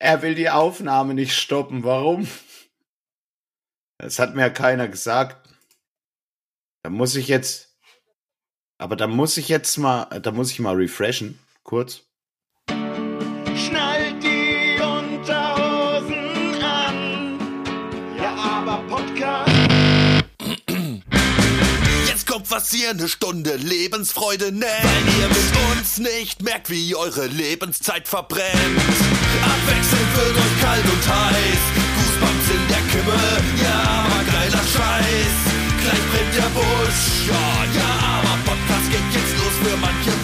[0.00, 1.84] er will die Aufnahme nicht stoppen.
[1.84, 2.26] Warum?
[3.98, 5.48] Das hat mir ja keiner gesagt.
[6.82, 7.78] Da muss ich jetzt.
[8.78, 10.06] Aber da muss ich jetzt mal.
[10.20, 11.38] Da muss ich mal refreshen.
[11.62, 12.09] Kurz.
[22.50, 24.82] Was ihr eine Stunde Lebensfreude nennt.
[24.82, 28.50] Weil ihr mit uns nicht merkt, wie eure Lebenszeit verbrennt.
[29.42, 31.62] Abwechselnd wird euch kalt und heiß.
[31.96, 33.20] Goosebumps in der Kimme.
[33.62, 35.36] Ja, aber geiler Scheiß.
[35.82, 37.02] Gleich brennt der Busch.
[37.28, 40.19] Ja, ja, aber Podcast geht jetzt los für manche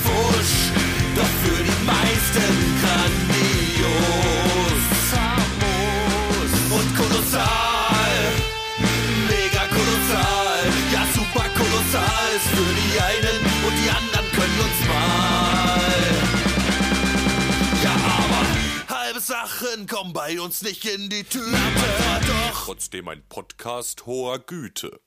[19.77, 21.45] Sachen kommen bei uns nicht in die Tüte.
[21.47, 25.01] Aber doch trotzdem ein Podcast hoher Güte.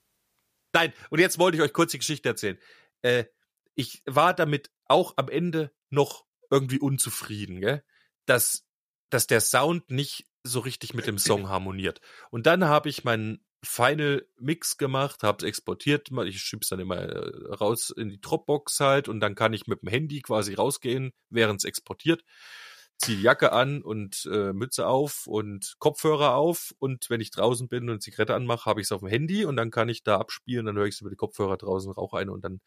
[0.74, 2.60] Nein, und jetzt wollte ich euch kurz die Geschichte erzählen.
[3.02, 3.26] Äh,
[3.74, 7.84] ich war damit auch am Ende noch irgendwie unzufrieden, gell?
[8.28, 8.68] Dass,
[9.10, 12.00] dass der Sound nicht so richtig mit dem Song harmoniert.
[12.30, 16.98] Und dann habe ich meinen Final Mix gemacht, habe es exportiert, ich schieb's dann immer
[16.98, 21.12] äh, raus in die Dropbox halt und dann kann ich mit dem Handy quasi rausgehen,
[21.30, 22.24] während es exportiert,
[23.00, 27.68] ziehe die Jacke an und äh, Mütze auf und Kopfhörer auf und wenn ich draußen
[27.70, 30.18] bin und Zigarette anmache, habe ich es auf dem Handy und dann kann ich da
[30.20, 32.62] abspielen, dann höre ich es über die Kopfhörer draußen, rauche eine und dann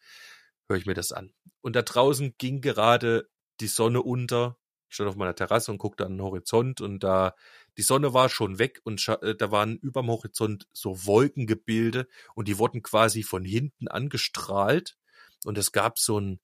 [0.67, 1.33] höre ich mir das an.
[1.61, 4.57] Und da draußen ging gerade die Sonne unter.
[4.89, 7.35] Ich stand auf meiner Terrasse und guckte an den Horizont und da
[7.77, 12.57] die Sonne war schon weg und äh, da waren überm Horizont so Wolkengebilde und die
[12.57, 14.97] wurden quasi von hinten angestrahlt
[15.45, 16.39] und es gab so ein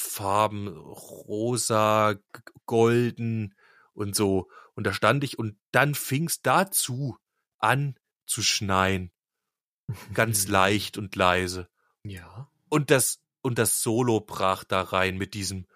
[0.00, 2.16] Pastellfarben, rosa,
[2.66, 3.54] golden
[3.92, 4.48] und so.
[4.74, 7.16] Und da stand ich und dann fing's dazu
[7.58, 7.94] an
[8.26, 9.10] zu schneien.
[10.14, 11.68] Ganz leicht und leise.
[12.04, 12.50] Ja.
[12.68, 15.66] Und das, und das Solo brach da rein mit diesem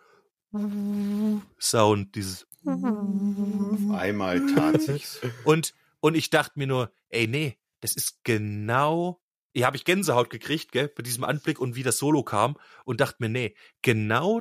[1.61, 5.21] Sound, dieses Auf einmal tat sich's.
[5.45, 9.21] Und, und ich dachte mir nur, ey, nee, das ist genau,
[9.55, 13.01] hier habe ich Gänsehaut gekriegt, gell, bei diesem Anblick und wie das Solo kam und
[13.01, 14.41] dachte mir, nee, genau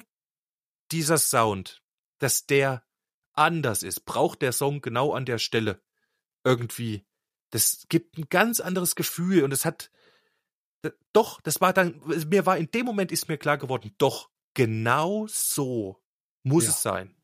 [0.91, 1.83] dieser Sound,
[2.19, 2.83] dass der
[3.33, 5.81] anders ist, braucht der Song genau an der Stelle
[6.43, 7.05] irgendwie.
[7.51, 9.91] Das gibt ein ganz anderes Gefühl und es hat,
[11.13, 15.27] doch, das war dann, mir war in dem Moment ist mir klar geworden, doch, genau
[15.27, 16.01] so
[16.43, 16.69] muss Ja.
[16.71, 17.15] es sein.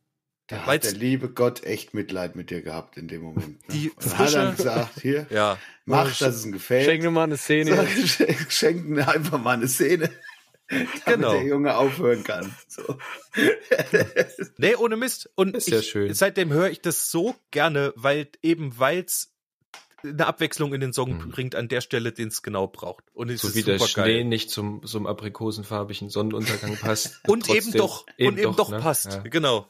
[0.49, 3.67] Da hat der liebe Gott echt Mitleid mit dir gehabt in dem Moment.
[3.69, 3.73] Ne?
[3.75, 5.57] Die Und hat dann gesagt, hier, Ja.
[5.85, 6.85] mach, dass es ihm gefällt.
[6.85, 7.75] Schenk mir mal eine Szene.
[7.75, 10.09] Sag, schenk, schenk ihm einfach mal eine Szene,
[10.67, 11.31] damit Genau.
[11.33, 12.53] der Junge aufhören kann.
[12.67, 12.97] So.
[14.57, 15.29] Nee, ohne Mist.
[15.35, 16.13] Und Ist ja ich, schön.
[16.13, 19.31] seitdem höre ich das so gerne, weil eben weil's
[20.03, 21.29] eine Abwechslung in den Song Mhm.
[21.29, 23.03] bringt an der Stelle, den es genau braucht.
[23.13, 24.23] Und es So ist wie der super Schnee geil.
[24.25, 27.19] nicht zum, zum aprikosenfarbigen Sonnenuntergang passt.
[27.27, 28.79] Und eben trotzdem- doch, und eben doch ne?
[28.79, 29.05] passt.
[29.07, 29.19] Ja.
[29.19, 29.67] Genau.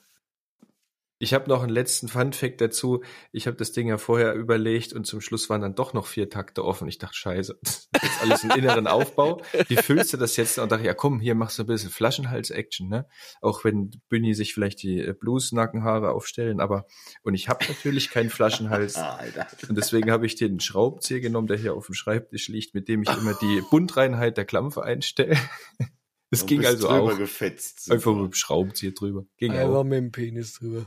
[1.21, 3.03] Ich habe noch einen letzten Fun-Fact dazu.
[3.33, 6.29] Ich habe das Ding ja vorher überlegt und zum Schluss waren dann doch noch vier
[6.29, 6.87] Takte offen.
[6.87, 9.41] Ich dachte, scheiße, das ist alles einen inneren Aufbau.
[9.67, 10.57] Wie füllst du das jetzt?
[10.59, 13.05] Und dachte, ja komm, hier machst du ein bisschen Flaschenhals-Action, ne?
[13.41, 16.85] Auch wenn Günni sich vielleicht die äh, Blues-Nackenhaare aufstellen, aber
[17.23, 18.95] und ich habe natürlich keinen Flaschenhals.
[18.95, 19.45] Ah, Alter.
[19.67, 23.03] Und deswegen habe ich den Schraubenzieher genommen, der hier auf dem Schreibtisch liegt, mit dem
[23.03, 25.37] ich immer die Buntreinheit der Klampfe einstelle.
[26.31, 27.17] Es ging also auch.
[27.17, 27.91] gefetzt.
[27.91, 29.25] Einfach mit dem Schraubenzieher drüber.
[29.37, 29.83] Ging Also auch.
[29.83, 30.85] mit dem Penis drüber.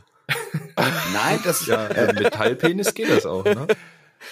[0.77, 3.67] Nein, das Ja, äh, Metallpenis geht das auch, ne?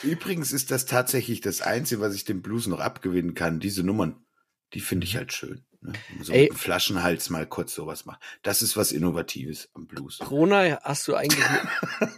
[0.02, 3.60] übrigens ist das tatsächlich das Einzige, was ich dem Blues noch abgewinnen kann.
[3.60, 4.16] Diese Nummern,
[4.74, 5.64] die finde ich halt schön.
[5.80, 5.92] Ne?
[6.22, 6.48] So Ey.
[6.50, 8.20] mit Flaschenhals mal kurz sowas macht.
[8.42, 10.18] Das ist was Innovatives am Blues.
[10.30, 11.42] Rona, hast du eigentlich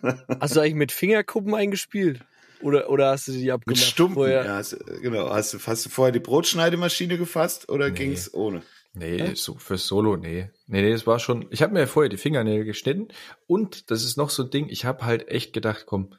[0.03, 2.21] mit, hast du eigentlich mit Fingerkuppen eingespielt?
[2.61, 3.83] Oder, oder hast du die Mit abgemacht?
[3.84, 4.15] Stumpen.
[4.15, 4.45] vorher?
[4.45, 5.31] Ja, hast, du- genau.
[5.31, 7.95] Hast du, hast du vorher die Brotschneidemaschine gefasst oder Nee.
[7.97, 8.63] ging's ohne?
[8.94, 10.50] Nee, so fürs Solo, nee.
[10.66, 13.08] Nee, nee, es war schon, ich habe mir vorher die Fingernägel geschnitten
[13.47, 16.15] und das ist noch so ein Ding, ich habe halt echt gedacht, komm,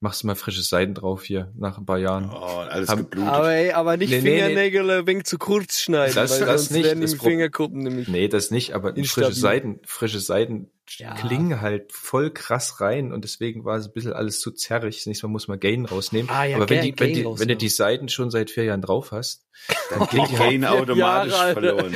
[0.00, 2.30] machst du mal frisches Seiden drauf hier nach ein paar Jahren.
[2.30, 3.28] Oh, alles Hab- geblutet.
[3.30, 4.40] Aber ey, aber nicht Nee, nee, nee.
[4.40, 6.84] Fingernägel ein wenig zu kurz schneiden, Das- weil das sonst nicht.
[6.84, 8.08] werden Das die Fingerkuppen nämlich.
[8.08, 11.14] Nee, das nicht, aber frische Seiden, frische Seiden Ja.
[11.14, 15.06] klingen halt voll krass rein und deswegen war es ein bisschen alles zu zerrig.
[15.06, 16.30] Nächstes Mal muss man Gain rausnehmen.
[16.30, 18.50] Ah, ja, aber wenn, Gain- die, wenn, Gain die, wenn du die Seiten schon seit
[18.50, 19.46] vier Jahren drauf hast,
[19.90, 21.94] dann klingt die Gain automatisch Jahre, verloren.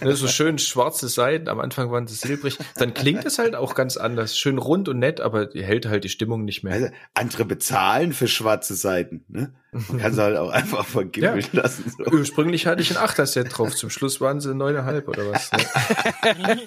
[0.00, 0.14] Ja.
[0.14, 3.96] So schön schwarze Seiten, am Anfang waren sie silbrig, dann klingt es halt auch ganz
[3.96, 4.36] anders.
[4.38, 6.74] Schön rund und nett, aber die hält halt die Stimmung nicht mehr.
[6.74, 9.24] Also, andere bezahlen für schwarze Seiten.
[9.28, 9.54] Ne?
[9.72, 11.62] Man kann sie halt auch einfach vergibbeln Ja.
[11.62, 11.92] lassen.
[11.96, 12.04] So.
[12.12, 15.50] Ursprünglich hatte ich ein Achter-Set drauf, zum Schluss waren sie neuneinhalb oder was.
[15.52, 16.66] Ne?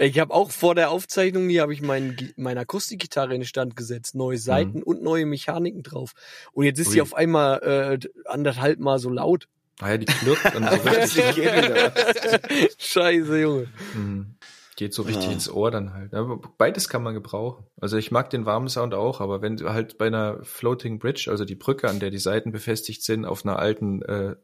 [0.00, 3.74] Ich habe auch vor der Aufzeichnung, die habe ich mein, meine Akustikgitarre in den Stand
[3.74, 6.12] gesetzt, neue Seiten und neue Mechaniken drauf.
[6.52, 9.48] Und jetzt ist sie auf einmal äh, anderthalb Mal so laut.
[9.80, 11.22] Ah ja, die klirrt dann so richtig.
[12.78, 13.66] Scheiße, Junge.
[13.94, 14.34] Mhm.
[14.76, 15.32] Geht so richtig Ja.
[15.32, 16.14] ins Ohr dann halt.
[16.14, 17.64] Aber beides kann man gebrauchen.
[17.80, 21.26] Also ich mag den warmen Sound auch, aber wenn du halt bei einer Floating Bridge,
[21.28, 24.36] also die Brücke, an der die Seiten befestigt sind, auf einer alten äh,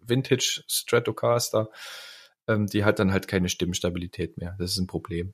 [0.00, 1.68] Vintage Stratocaster,
[2.48, 4.56] die hat dann halt keine Stimmstabilität mehr.
[4.58, 5.32] Das ist ein Problem.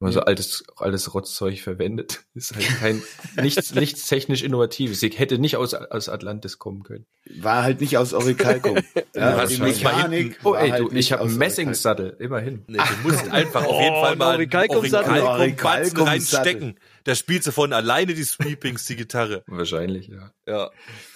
[0.00, 3.02] Wenn man so altes, altes Rotzzeug verwendet, ist halt kein,
[3.42, 5.00] nichts, nichts technisch Innovatives.
[5.00, 7.04] Sie hätte nicht aus, aus Atlantis kommen können.
[7.40, 8.78] War halt nicht aus Orichalcum.
[9.14, 10.38] ja, die du Mechanik.
[10.44, 11.36] Oh ey, halt du, ich nicht habe einen.
[11.36, 12.62] Messingsattel, immerhin.
[12.68, 14.34] Nee, du musst einfach auf jeden Oh, Fall mal.
[14.36, 16.04] Auricalcum-Batzen Auricalcum-Sattel.
[16.04, 16.78] reinstecken.
[17.04, 19.42] Da spielt sie von alleine die Sweepings, die Gitarre.
[19.46, 20.30] Wahrscheinlich, ja.
[20.46, 20.70] Ja.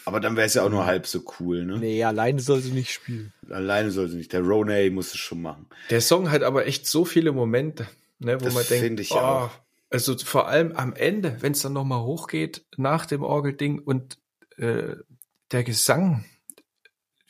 [0.07, 1.79] Aber dann wäre es ja auch nur halb so cool, ne?
[1.79, 3.33] Nee, alleine soll sie nicht spielen.
[3.49, 4.33] Alleine soll sie nicht.
[4.33, 5.67] Der Ronay muss es schon machen.
[5.91, 7.87] Der Song hat aber echt so viele Momente,
[8.25, 9.51] ne, wo Das man denkt, finde ich oh, auch.
[9.91, 14.19] also vor allem am Ende, wenn es dann nochmal hochgeht nach dem Orgelding und
[14.57, 14.97] äh,
[15.51, 16.25] der Gesang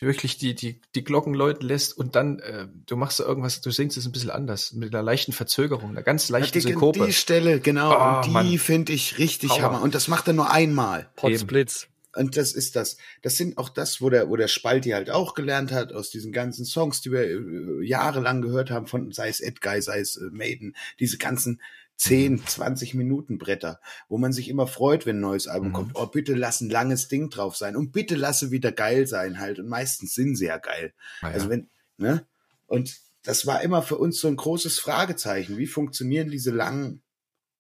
[0.02, 3.70] wirklich die, die, die Glocken läuten lässt und dann äh, du machst da irgendwas, du
[3.70, 7.06] singst es ein bisschen anders, mit einer leichten Verzögerung, einer ganz leichten die, Synkope.
[7.06, 7.92] die Stelle, genau.
[7.92, 9.62] Oh, und die finde ich richtig Power.
[9.62, 9.82] hammer.
[9.82, 11.08] Und das macht er nur einmal.
[11.16, 11.88] Potsblitz.
[12.14, 12.96] Und das ist das.
[13.22, 16.32] Das sind auch das, wo der, wo der Spalti halt auch gelernt hat aus diesen
[16.32, 20.24] ganzen Songs, die wir äh, jahrelang gehört haben, von sei es Edguy, sei es äh,
[20.30, 21.60] Maiden, diese ganzen
[21.96, 25.72] 10, 20 Minuten Bretter, wo man sich immer freut, wenn ein neues Album Mhm.
[25.72, 25.90] kommt.
[25.94, 29.58] Oh, bitte lass ein langes Ding drauf sein und bitte lasse wieder geil sein halt.
[29.58, 30.92] Und meistens sind sie ja geil.
[31.20, 31.34] Ah, ja.
[31.34, 31.68] Also wenn,
[31.98, 32.26] ne?
[32.66, 35.58] Und das war immer für uns so ein großes Fragezeichen.
[35.58, 37.02] Wie funktionieren diese langen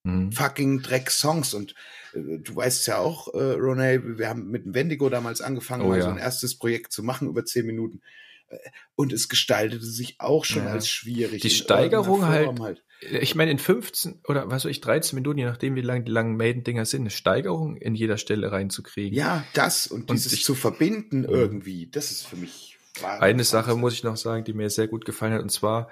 [0.04, 0.32] Mhm.
[0.32, 1.54] fucking Dreck-Songs.
[1.54, 1.76] Und
[2.14, 5.98] du weißt ja auch, äh, Ronay, wir haben mit dem Wendigo damals angefangen, Oh mal
[5.98, 6.04] ja.
[6.04, 8.00] so ein erstes Projekt zu machen über zehn Minuten.
[8.48, 8.56] Äh,
[8.94, 10.72] Und es gestaltete sich auch schon Ja.
[10.72, 11.42] als schwierig.
[11.42, 12.76] Die Steigerung irgendeiner Form
[13.20, 16.12] Ich meine, in 15 oder was weiß ich, 13 Minuten, je nachdem, wie lang die
[16.12, 19.16] langen Maiden-Dinger sind, eine Steigerung in jeder Stelle reinzukriegen.
[19.16, 22.78] Ja, das und Und dieses ich- zu verbinden irgendwie, das ist für mich.
[23.00, 23.80] wahre Eine Sache Wahnsinn.
[23.80, 25.88] muss ich noch sagen, die mir sehr gut gefallen hat, und zwar,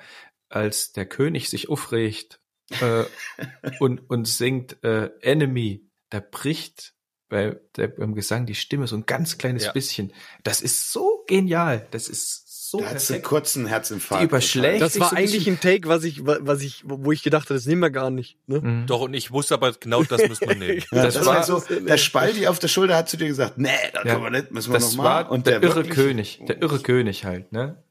[0.50, 2.40] als der König sich aufregt
[2.80, 3.04] äh,
[3.80, 6.94] und, und singt äh, Enemy, da bricht
[7.28, 9.72] bei, der, beim Gesang die Stimme so ein ganz kleines Ja.
[9.72, 10.12] bisschen.
[10.42, 11.86] Das ist so genial.
[11.92, 13.56] Das ist so Da perfekt.
[13.56, 14.22] einen Herzinfarkt.
[14.22, 14.80] Die überschlägt.
[14.82, 17.66] Das war so eigentlich ein Take, was ich, was ich, wo ich gedacht habe, das
[17.66, 18.36] nehmen wir gar nicht.
[18.48, 18.60] Ne?
[18.60, 18.86] Mhm.
[18.86, 20.82] Doch, und ich wusste aber genau das müssen wir nehmen.
[20.92, 23.68] Ja, Das das, war- so, der Spalti auf der Schulter hat zu dir gesagt, nee,
[23.92, 25.30] da Ja, können wir nicht, müssen wir Das noch war mal.
[25.30, 27.82] Und der, irre wirklich- König, der irre König halt, ne?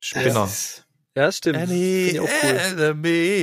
[0.00, 0.34] Spinner.
[0.34, 0.84] Das ist-
[1.16, 1.58] Ja, das stimmt.
[1.58, 2.58] Finde ich auch cool.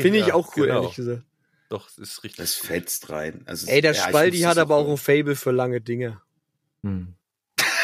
[0.01, 0.81] Finde ich Ja, auch cool, genau.
[0.81, 1.23] ehrlich gesagt.
[1.69, 2.37] Doch, das ist richtig.
[2.37, 3.41] Das fetzt rein.
[3.45, 6.21] Also, Ey, der ja, Spaldi hat aber auch ein Fable für lange Dinge.
[6.83, 7.13] Hm.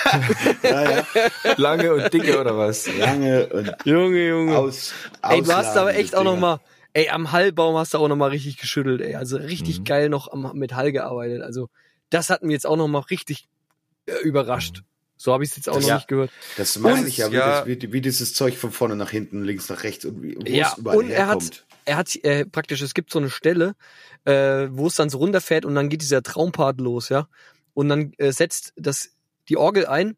[0.63, 1.05] ja, ja,
[1.57, 2.87] Lange und dicke oder was?
[2.97, 4.57] lange und Junge, Junge.
[4.57, 4.93] aus.
[5.23, 6.41] ey, du hast aber echt auch noch Dinger.
[6.41, 6.59] mal,
[6.93, 9.15] ey, am Hallbaum hast du auch noch mal richtig geschüttelt, ey.
[9.15, 9.83] Also richtig Mhm.
[9.85, 11.41] geil noch am, mit Hall gearbeitet.
[11.41, 11.69] Also
[12.09, 13.47] das hat mich jetzt auch noch mal richtig
[14.05, 14.83] äh, überrascht.
[15.17, 15.95] So habe ich es jetzt auch Das- noch ja.
[15.95, 16.31] nicht gehört.
[16.57, 17.59] Das meine Und- ich ja, wie, ja.
[17.61, 20.41] Das, wie, wie dieses Zeug von vorne nach hinten, links nach rechts und wie, wo
[20.45, 21.65] Ja, es überall und er hat, herkommt.
[21.85, 23.75] Er hat äh, praktisch, es gibt so eine Stelle,
[24.25, 27.27] äh, wo es dann so runterfährt und dann geht dieser Traumpart los, ja.
[27.73, 29.15] Und dann äh, setzt das
[29.49, 30.15] die Orgel ein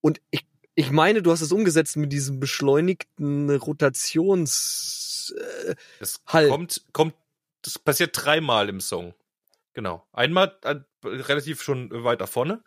[0.00, 0.44] und ich,
[0.74, 3.48] ich meine, du hast es umgesetzt mit diesem beschleunigten
[4.38, 5.34] Rotations.
[5.68, 6.48] Äh, Das Hall.
[6.48, 7.14] kommt, kommt,
[7.62, 9.14] das passiert dreimal im Song.
[9.72, 10.06] Genau.
[10.12, 12.62] Einmal äh, relativ schon weiter vorne,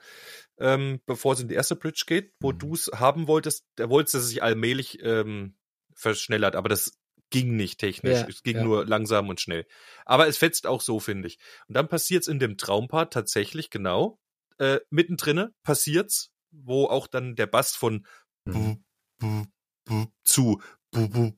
[0.57, 2.59] ähm, bevor es in die erste Bridge geht, wo Mhm.
[2.59, 3.65] du es haben wolltest.
[3.77, 5.55] Der wolltest, dass es sich allmählich ähm,
[5.93, 6.93] verschnellert, aber das
[7.29, 8.19] ging nicht technisch.
[8.19, 8.63] Ja, es ging ja.
[8.63, 9.65] nur langsam und schnell.
[10.05, 11.37] Aber es fetzt auch so, finde ich.
[11.67, 14.19] Und dann passiert's in dem Traumpart tatsächlich genau.
[14.59, 18.05] Äh, mittendrin passiert's, wo auch dann der Bass von
[18.45, 18.83] Mhm.
[20.23, 20.61] zu
[20.93, 21.33] Mhm.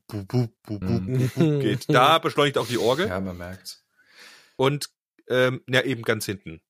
[1.59, 1.85] geht.
[1.89, 3.83] Da beschleunigt auch die Orgel Ja, man merkt's.
[4.55, 4.89] und
[5.27, 6.61] ähm, ja eben ganz hinten.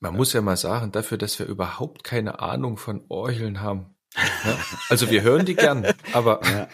[0.00, 3.96] Man muss ja mal sagen, dafür, dass wir überhaupt keine Ahnung von Orgeln haben.
[4.14, 4.58] Ja?
[4.88, 6.68] Also wir hören die gern, aber Ja.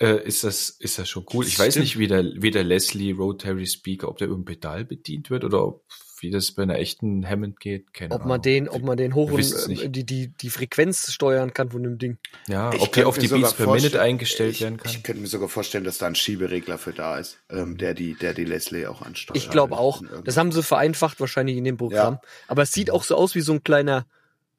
[0.00, 1.46] Äh, ist das ist das schon cool.
[1.46, 4.84] Ich weiß nicht, wie der, wie der Leslie Rotary Speaker, ob der über ein Pedal
[4.84, 5.84] bedient wird oder ob,
[6.20, 7.92] wie das bei einer echten Hammond geht.
[7.92, 8.28] Keine ob Ahnung.
[8.28, 11.82] man den, ob man den hoch und äh, die, die, die Frequenz steuern kann von
[11.82, 12.18] dem Ding.
[12.48, 14.90] ja, Ich ob die könnte auf die Beats per Minute eingestellt ich, werden kann.
[14.90, 18.14] Ich könnte mir sogar vorstellen, dass da ein Schieberegler für da ist, ähm, der die,
[18.14, 19.36] der die Leslie auch ansteuert.
[19.36, 20.02] Ich glaube auch.
[20.24, 22.14] Das haben sie vereinfacht wahrscheinlich in dem Programm.
[22.14, 22.28] Ja.
[22.48, 24.06] Aber es sieht auch so aus wie so ein kleiner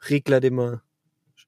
[0.09, 0.81] Regler, den man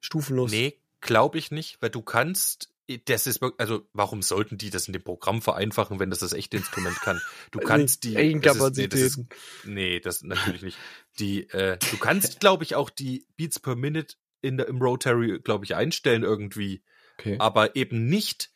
[0.01, 0.51] stufenlos.
[0.51, 2.69] Nee, glaube ich nicht, weil du kannst,
[3.05, 6.57] das ist, also warum sollten die das in dem Programm vereinfachen, wenn das das echte
[6.57, 7.21] Instrument kann?
[7.51, 8.89] Du kannst die, Eigenkapazitäten.
[8.89, 10.77] das ist, nee, das ist, nee, das natürlich nicht.
[11.19, 15.39] Die, äh, du kannst, glaube ich, auch die Beats per Minute in der, im Rotary,
[15.39, 16.83] glaube ich, einstellen irgendwie,
[17.19, 17.37] Okay.
[17.39, 18.51] aber eben nicht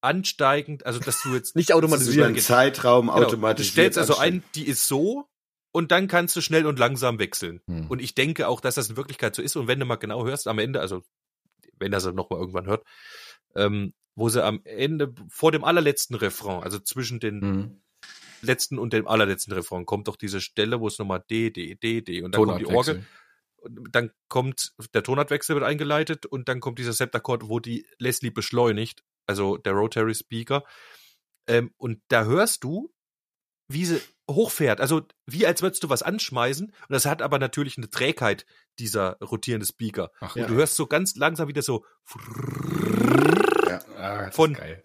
[0.00, 2.28] ansteigend, also dass du jetzt Nicht automatisieren.
[2.28, 3.66] einen Zeitraum Genau, automatisch.
[3.66, 5.28] Du stellst also ein, die ist so
[5.72, 7.60] und dann kannst du schnell und langsam wechseln.
[7.66, 7.86] Hm.
[7.88, 9.56] Und ich denke auch, dass das in Wirklichkeit so ist.
[9.56, 11.02] Und wenn du mal genau hörst, am Ende, also
[11.78, 12.84] wenn das noch mal irgendwann hört,
[13.54, 17.82] ähm, wo sie am Ende vor dem allerletzten Refrain, also zwischen den Mhm.
[18.42, 22.00] letzten und dem allerletzten Refrain, kommt doch diese Stelle, wo es nochmal D, D, D,
[22.02, 23.06] D und dann kommt die Orgel.
[23.62, 28.30] Und dann kommt der Tonartwechsel wird eingeleitet und dann kommt dieser Septakkord, wo die Leslie
[28.30, 30.64] beschleunigt, also der Rotary Speaker.
[31.46, 32.90] Ähm, und da hörst du,
[33.68, 36.66] wie sie hochfährt, also wie als würdest du was anschmeißen.
[36.68, 38.46] Und das hat aber natürlich eine Trägheit,
[38.78, 40.10] dieser rotierende Speaker.
[40.20, 41.84] Ach, Und du hörst so ganz langsam wieder so
[44.18, 44.82] Das von ist geil.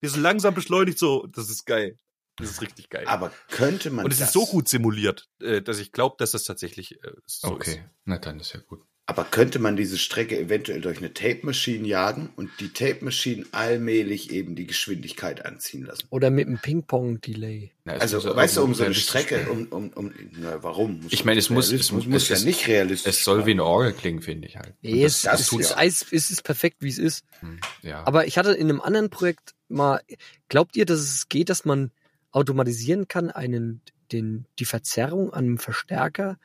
[0.00, 1.26] wie so langsam beschleunigt so.
[1.26, 1.98] Das ist geil.
[2.36, 3.06] Das ist richtig geil.
[3.06, 6.30] Aber könnte man und es das, ist so gut simuliert, äh, dass ich glaube, dass
[6.32, 7.52] das tatsächlich äh, so ist.
[7.52, 8.82] Okay, na dann ist ja gut.
[9.12, 13.44] Aber könnte man diese Strecke eventuell durch eine Tape Machine jagen und die Tape Machine
[13.52, 16.06] allmählich eben die Geschwindigkeit anziehen lassen?
[16.08, 17.72] Oder mit einem Ping-Pong-Delay.
[17.84, 21.00] Es Also, ja weißt du, um so eine Strecke, um, um, um, na, warum?
[21.02, 23.40] Muss Ich meine, es muss- es muss- muss es ja ist- nicht realistisch Es soll
[23.40, 23.60] wie sein.
[23.60, 24.72] eine Orgel klingen, finde ich halt.
[24.80, 25.76] Nee, es, das es, tut's ist, ja.
[25.76, 27.24] Eis- es ist perfekt, wie es ist.
[27.40, 28.06] Hm, Ja.
[28.06, 30.00] Aber ich hatte in einem anderen Projekt mal,
[30.48, 31.90] glaubt ihr, dass es geht, dass man
[32.30, 36.38] automatisieren kann, einen, den, die Verzerrung an einem Verstärker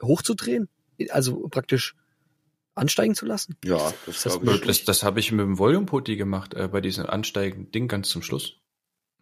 [0.00, 0.68] hochzudrehen?
[1.10, 1.94] Also praktisch
[2.74, 3.56] ansteigen zu lassen?
[3.64, 7.06] Ja, das Das das, das habe ich mit dem Volume Putty gemacht, äh, bei diesem
[7.06, 8.58] ansteigenden Ding ganz zum Schluss.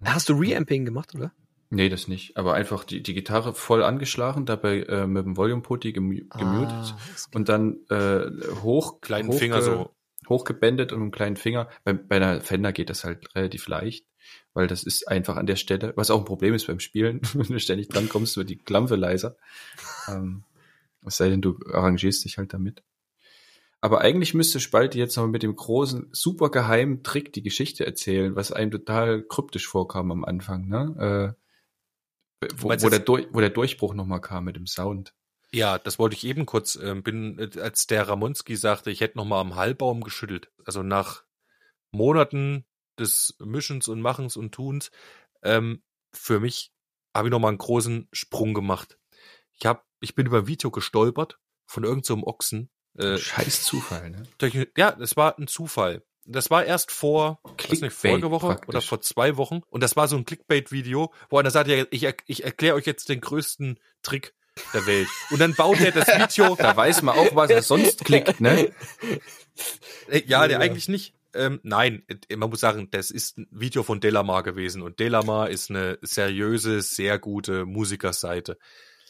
[0.04, 1.32] Hast du Reamping gemacht, oder?
[1.70, 2.36] Nee, das nicht.
[2.36, 6.94] Aber einfach die, die Gitarre voll angeschlagen, dabei äh, mit dem Volume Putty gemu gemutet
[6.94, 7.34] Ah, geht.
[7.34, 8.26] und dann äh,
[8.62, 9.94] hoch Kleinen hochge- Finger so.
[10.28, 11.70] hochgebändet und mit einem kleinen Finger.
[11.84, 14.04] Bei, bei einer Fender geht das halt relativ leicht,
[14.52, 17.46] weil das ist einfach an der Stelle, was auch ein Problem ist beim Spielen, wenn
[17.46, 19.36] du ständig dran kommst, wird die Klampe leiser.
[20.08, 20.42] ähm,
[21.06, 22.82] es sei denn, du arrangierst dich halt damit.
[23.82, 28.36] Aber eigentlich müsste Spalte jetzt noch mit dem großen, super geheimen Trick die Geschichte erzählen,
[28.36, 31.34] was einem total kryptisch vorkam am Anfang, ne?
[32.40, 35.14] Äh, wo, wo, der Durch, wo der Durchbruch nochmal kam mit dem Sound.
[35.50, 39.18] Ja, das wollte ich eben kurz, ähm, bin, äh, als der Ramonski sagte, ich hätte
[39.18, 40.52] noch mal am Hallbaum geschüttelt.
[40.64, 41.24] Also nach
[41.90, 42.64] Monaten
[43.00, 44.92] des Mischens und Machens und Tuns,
[45.42, 46.72] ähm, für mich
[47.14, 48.96] habe ich noch mal einen großen Sprung gemacht.
[49.58, 52.70] Ich hab, ich bin über Video gestolpert von irgendeinem so Ochsen.
[52.98, 54.68] Äh, Scheiß Zufall, ne?
[54.76, 56.02] ja, das war ein Zufall.
[56.24, 58.68] Das war erst vor, weiß nicht, Clickbait vorige Woche praktisch.
[58.68, 59.62] oder vor zwei Wochen.
[59.70, 63.08] Und das war so ein Clickbait-Video, wo einer sagt, ja, ich, ich erkläre euch jetzt
[63.08, 64.34] den größten Trick
[64.72, 65.08] der Welt.
[65.30, 66.54] Und dann baut er das Video.
[66.58, 68.70] Da weiß man auch, was er sonst klickt, ne?
[70.08, 71.14] Äh, Ja, der eigentlich nicht.
[71.34, 74.82] Ähm, nein, äh, man muss sagen, das ist ein Video von Delamar gewesen.
[74.82, 78.58] Und Delamar ist eine seriöse, sehr gute Musikerseite.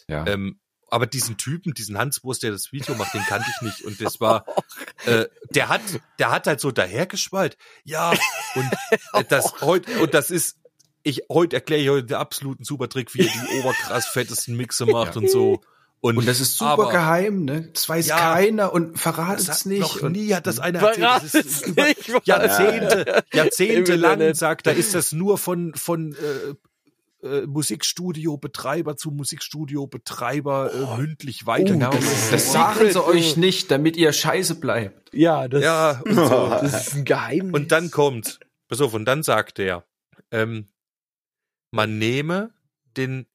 [0.08, 0.26] Ja.
[0.26, 0.60] Ähm,
[0.92, 3.82] aber diesen Typen, diesen Hans Wurst, der das Video macht, den kannte ich nicht.
[3.82, 4.44] Und das war,
[5.06, 5.80] äh, der hat,
[6.18, 7.56] der hat halt so dahergeschwallt.
[7.84, 8.10] Ja,
[8.54, 8.70] und
[9.14, 10.58] äh, das heute, und das ist,
[11.02, 14.84] ich, heute erkläre ich euch den absoluten super Trick, wie er die oberkrass fettesten Mixe
[14.86, 15.20] macht Ja.
[15.22, 15.60] und so.
[16.02, 17.70] Und, Und das ist super aber geheim, ne?
[17.72, 18.18] Das weiß Ja.
[18.34, 19.80] keiner und verratet das es nicht.
[19.80, 20.96] noch nie hat das einer erzählt.
[20.98, 22.26] Verrat Das ist über nicht.
[22.26, 24.36] Jahrzehnte, jahrzehntelang Internet.
[24.36, 26.54] sagt, da ist das nur von, von äh,
[27.22, 31.72] äh, Musikstudio-Betreiber zu Musikstudio-Betreiber äh, mündlich weiter.
[31.72, 35.14] Genau, das sagen sie euch nicht, damit ihr scheiße bleibt.
[35.14, 36.20] Ja, das, Ja, und so.
[36.60, 37.54] das ist ein Geheimnis.
[37.54, 39.84] Und dann kommt, pass auf, und dann sagt er,
[40.30, 40.68] ähm,
[41.70, 42.52] man nehme
[42.96, 43.26] den,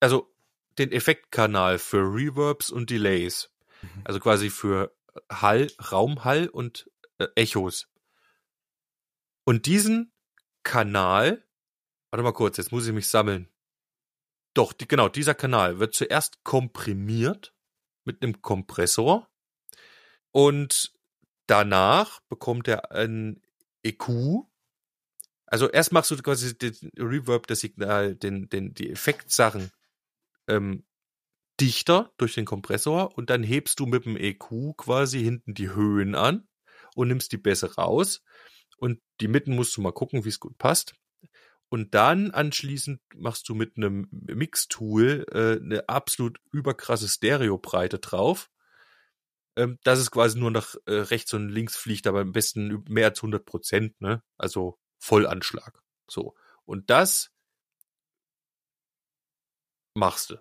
[0.00, 0.32] also
[0.78, 3.50] den Effektkanal für Reverbs und Delays,
[4.04, 4.94] also quasi für
[5.30, 7.88] Hall, Raumhall und äh, Echos.
[9.44, 10.12] Und diesen
[10.62, 11.44] Kanal,
[12.10, 13.48] warte mal kurz, jetzt muss ich mich sammeln.
[14.54, 17.54] Doch, die, genau, dieser Kanal wird zuerst komprimiert
[18.04, 19.28] mit einem Kompressor
[20.32, 20.92] und
[21.46, 23.40] danach bekommt er ein
[23.82, 24.44] EQ.
[25.46, 29.70] Also erst machst du quasi den Reverb, das Signal, den, den, die Effektsachen
[30.48, 30.84] ähm,
[31.60, 36.14] dichter durch den Kompressor und dann hebst du mit dem EQ quasi hinten die Höhen
[36.14, 36.48] an
[36.94, 38.22] und nimmst die Bässe raus
[38.78, 40.94] und die Mitten musst du mal gucken, wie es gut passt.
[41.70, 48.50] Und dann anschließend machst du mit einem Mix-Tool äh, eine absolut überkrasse Stereobreite drauf
[49.56, 53.08] ähm, dass es quasi nur nach äh, rechts und links fliegt, aber am besten mehr
[53.08, 54.22] als 100 Prozent, ne?
[54.38, 55.82] Also Vollanschlag.
[56.08, 56.34] So.
[56.64, 57.30] Und das
[59.94, 60.36] machst du.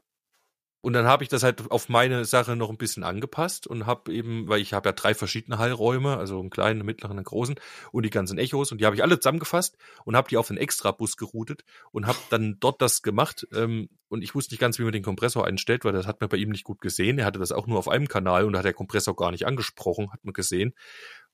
[0.81, 4.13] Und dann habe ich das halt auf meine Sache noch ein bisschen angepasst und habe
[4.13, 7.59] eben, weil ich habe ja drei verschiedene Hallräume, also einen kleinen, einen mittleren, einen großen
[7.91, 10.57] und die ganzen Echos und die habe ich alle zusammengefasst und habe die auf einen
[10.57, 14.83] Extrabus geroutet und habe dann dort das gemacht ähm, und ich wusste nicht ganz, wie
[14.83, 17.19] man den Kompressor einstellt, weil das hat man bei ihm nicht gut gesehen.
[17.19, 19.45] Er hatte das auch nur auf einem Kanal und da hat der Kompressor gar nicht
[19.45, 20.73] angesprochen, hat man gesehen.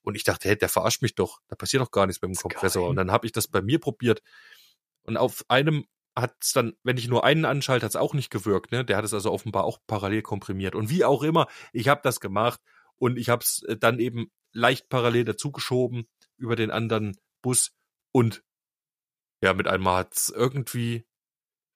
[0.02, 1.40] Und ich dachte, hey, der verarscht mich doch.
[1.48, 2.84] Da passiert doch gar nichts beim Kompressor.
[2.84, 2.90] geil.
[2.90, 4.22] Und dann habe ich das bei mir probiert.
[5.04, 8.72] Und auf einem hat's dann, wenn ich nur einen anschalte, hat's auch nicht gewirkt.
[8.72, 8.86] Ne?
[8.86, 10.76] Der hat es also offenbar auch parallel komprimiert.
[10.76, 12.62] Und wie auch immer, ich habe das gemacht
[12.98, 16.08] und ich habe es dann eben leicht parallel dazugeschoben
[16.38, 17.72] über den anderen Bus
[18.12, 18.44] und
[19.42, 21.06] ja, mit einmal hat's irgendwie,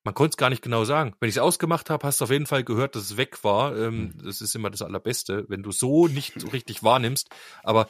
[0.03, 1.13] man konnte es gar nicht genau sagen.
[1.19, 3.77] Wenn ich es ausgemacht habe, hast du auf jeden Fall gehört, dass es weg war.
[3.77, 7.29] Ähm, Das ist immer das Allerbeste, wenn du so nicht so richtig wahrnimmst.
[7.61, 7.87] Aber äh,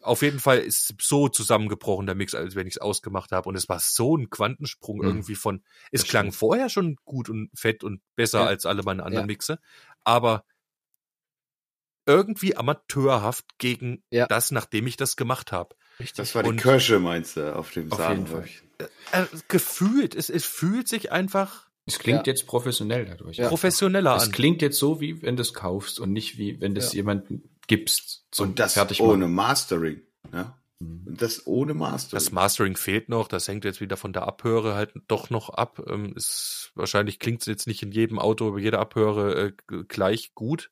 [0.00, 3.48] auf jeden Fall ist so zusammengebrochen der Mix, als wenn ich es ausgemacht habe.
[3.48, 5.04] Und es war so ein Quantensprung Mhm.
[5.04, 5.62] irgendwie von.
[5.92, 6.36] Es Das klang stimmt.
[6.36, 8.46] vorher schon gut und fett und besser Ja.
[8.46, 9.26] als alle meine anderen Ja.
[9.26, 9.58] Mixe,
[10.04, 10.44] aber
[12.06, 14.26] irgendwie amateurhaft gegen Ja.
[14.26, 15.76] das, nachdem ich das gemacht habe.
[16.16, 18.16] Das war die Und- Kirsche, meinst du, auf dem Auf Samen.
[18.20, 18.48] jeden Fall.
[18.78, 18.90] glaub
[19.30, 19.34] ich.
[19.34, 22.32] Äh, gefühlt, es, es fühlt sich einfach Es klingt Ja.
[22.32, 23.38] jetzt professionell dadurch.
[23.38, 24.32] professioneller Es an.
[24.32, 26.96] klingt jetzt so, wie wenn du es kaufst und nicht wie wenn du es Ja.
[26.98, 28.26] jemandem gibst.
[28.32, 29.12] zum Und das Fertigmachen.
[29.14, 30.02] ohne Mastering.
[30.32, 30.58] Ja?
[30.80, 31.04] Mhm.
[31.06, 32.16] Und das ohne Mastering.
[32.18, 35.80] Das Mastering fehlt noch, das hängt jetzt wieder von der Abhöre halt doch noch ab.
[35.88, 39.52] Ähm, ist, wahrscheinlich klingt es jetzt nicht in jedem Auto über jede Abhöre äh,
[39.88, 40.70] gleich gut.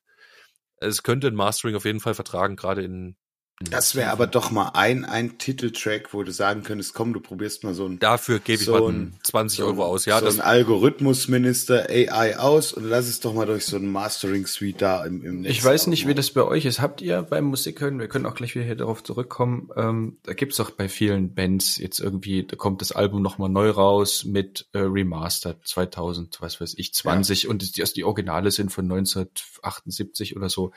[0.77, 3.15] Es könnte ein Mastering auf jeden Fall vertragen, gerade in.
[3.59, 7.63] Das wäre aber doch mal ein, ein Titeltrack, wo du sagen könntest, komm, du probierst
[7.63, 10.05] mal so ein, Dafür gebe ich So mal ein- 20 so ein, Euro aus.
[10.05, 13.91] Ja, so das, ein Algorithmusminister AI aus und lass es doch mal durch so ein
[13.91, 16.81] Mastering-Suite da im, im Netz Ich weiß nicht, wie das bei euch ist.
[16.81, 20.33] Habt ihr beim Musik hören, wir können auch gleich wieder hier darauf zurückkommen, ähm, da
[20.33, 24.67] gibt's doch bei vielen Bands jetzt irgendwie, da kommt das Album nochmal neu raus mit
[24.73, 30.35] äh, Remastered 2000, was weiß ich, 20 und die, also die Originale sind von 1978
[30.35, 30.71] oder so.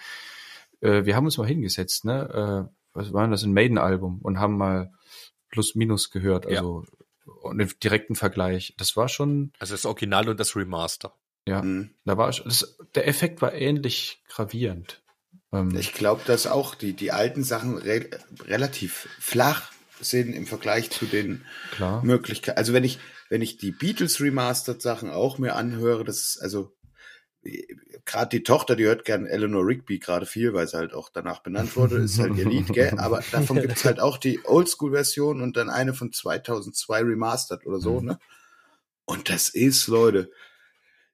[0.81, 2.69] Äh, wir haben uns mal hingesetzt, ne?
[2.71, 4.93] Äh, was war denn das, ein Maiden-Album und haben mal
[5.51, 6.59] plus minus gehört, Ja.
[6.59, 6.85] also
[7.43, 8.75] und einen direkten Vergleich.
[8.79, 11.15] Das war schon, also das Original und das Remaster.
[11.47, 11.91] ja, Mhm.
[12.05, 15.03] da war das, der Effekt war ähnlich gravierend.
[15.53, 18.09] Ähm, Ich glaube, dass auch die, die alten Sachen re
[18.45, 22.05] relativ flach sind im Vergleich zu den klar.
[22.05, 22.59] Möglichkeiten.
[22.59, 22.99] Also wenn ich,
[23.31, 26.73] wenn ich die Beatles Remastered Sachen auch mir anhöre, das ist also
[28.05, 31.41] gerade die Tochter, die hört gern Eleanor Rigby gerade viel, weil sie halt auch danach
[31.41, 32.99] benannt wurde, ist halt ihr Lied, gell?
[32.99, 38.01] Aber davon gibt's halt auch die Oldschool-Version und dann eine von 2002 Remastered oder so,
[38.01, 38.19] ne?
[39.05, 40.31] Und das ist, Leute,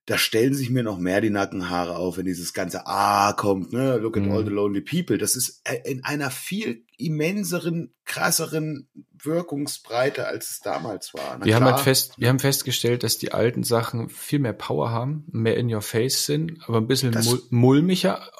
[0.06, 3.96] da stellen sich mir noch mehr die Nackenhaare auf, wenn dieses ganze Ah kommt, ne?
[3.98, 4.32] Look at Mhm.
[4.32, 5.18] all the lonely people.
[5.18, 8.88] Das ist äh, in einer viel immenseren, krasseren
[9.22, 11.36] Wirkungsbreite, als es damals war.
[11.38, 14.90] Na Wir haben halt fest, wir haben festgestellt, dass die alten Sachen viel mehr Power
[14.90, 18.30] haben, mehr in your face sind, aber ein bisschen mul mulmiger,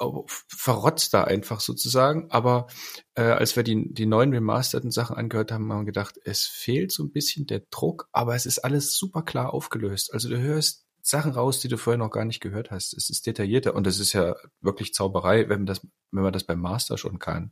[0.47, 2.27] verrotzter einfach sozusagen.
[2.31, 2.67] Aber
[3.15, 6.91] äh, als wir die, die neuen remasterten Sachen angehört haben, haben wir gedacht, es fehlt
[6.91, 10.13] so ein bisschen der Druck, aber es ist alles super klar aufgelöst.
[10.13, 12.93] Also du hörst Sachen raus, die du vorher noch gar nicht gehört hast.
[12.93, 16.43] Es ist detaillierter und es ist ja wirklich Zauberei, wenn man das, wenn man das
[16.43, 17.51] beim Master schon kann.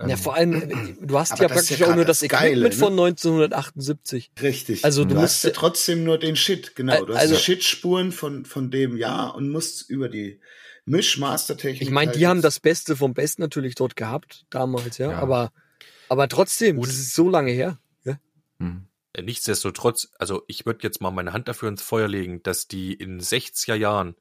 [0.00, 2.28] Ja, Ähm, vor allem, äh, du hast Aber ja praktisch ja auch nur das das
[2.28, 2.78] Geile, Equipment ne?
[2.78, 4.30] von 1978.
[4.40, 4.84] Richtig.
[4.84, 7.04] Also du du musst- hast ja trotzdem nur den Shit, genau.
[7.04, 10.40] Du hast Also- die Shit-Spuren von, von dem Jahr und musst über die
[10.86, 11.82] Mischmastertechnik.
[11.82, 15.10] Ich meine, halt die haben das Beste vom Besten natürlich dort gehabt, damals, ja.
[15.12, 15.18] Ja.
[15.18, 15.52] Aber,
[16.08, 17.78] aber trotzdem, Und- das ist so lange her.
[18.60, 18.87] hm.
[19.12, 22.92] Äh, Nichtsdestotrotz, also ich würde jetzt mal meine Hand dafür ins Feuer legen, dass die
[22.94, 24.16] in 60er Jahren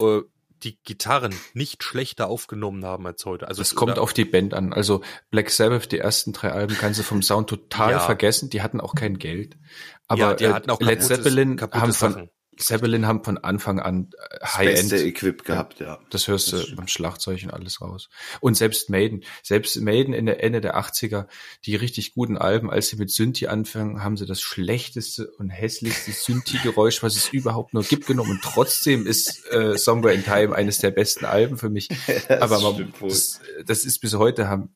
[0.00, 0.20] äh,
[0.62, 3.46] die Gitarren nicht schlechter aufgenommen haben als heute.
[3.48, 4.72] Also Es kommt auf die Band an.
[4.72, 7.98] Also Black Sabbath, die ersten drei Alben kannst du vom Sound total Ja.
[8.00, 8.48] vergessen.
[8.48, 9.58] Die hatten auch kein Geld.
[10.06, 12.30] Aber ja, die äh, hatten auch Led Zeppelin haben von Sachen.
[12.58, 14.92] Zeppelin haben von Anfang an äh, High-End.
[14.92, 15.98] Equip gehabt, ja.
[16.10, 18.08] Das hörst Das du beim Schlagzeug und alles raus.
[18.40, 21.26] Und selbst Maiden, selbst Maiden in der Ende der 80er,
[21.64, 26.12] die richtig guten Alben, als sie mit Synthi anfangen, haben sie das schlechteste und hässlichste
[26.12, 28.32] Synthi-Geräusch, was es überhaupt nur gibt, genommen.
[28.32, 31.88] Und trotzdem ist äh, Somewhere in Time eines der besten Alben für mich.
[32.28, 34.74] Das Aber man, das, das ist bis heute haben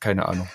[0.00, 0.48] keine Ahnung.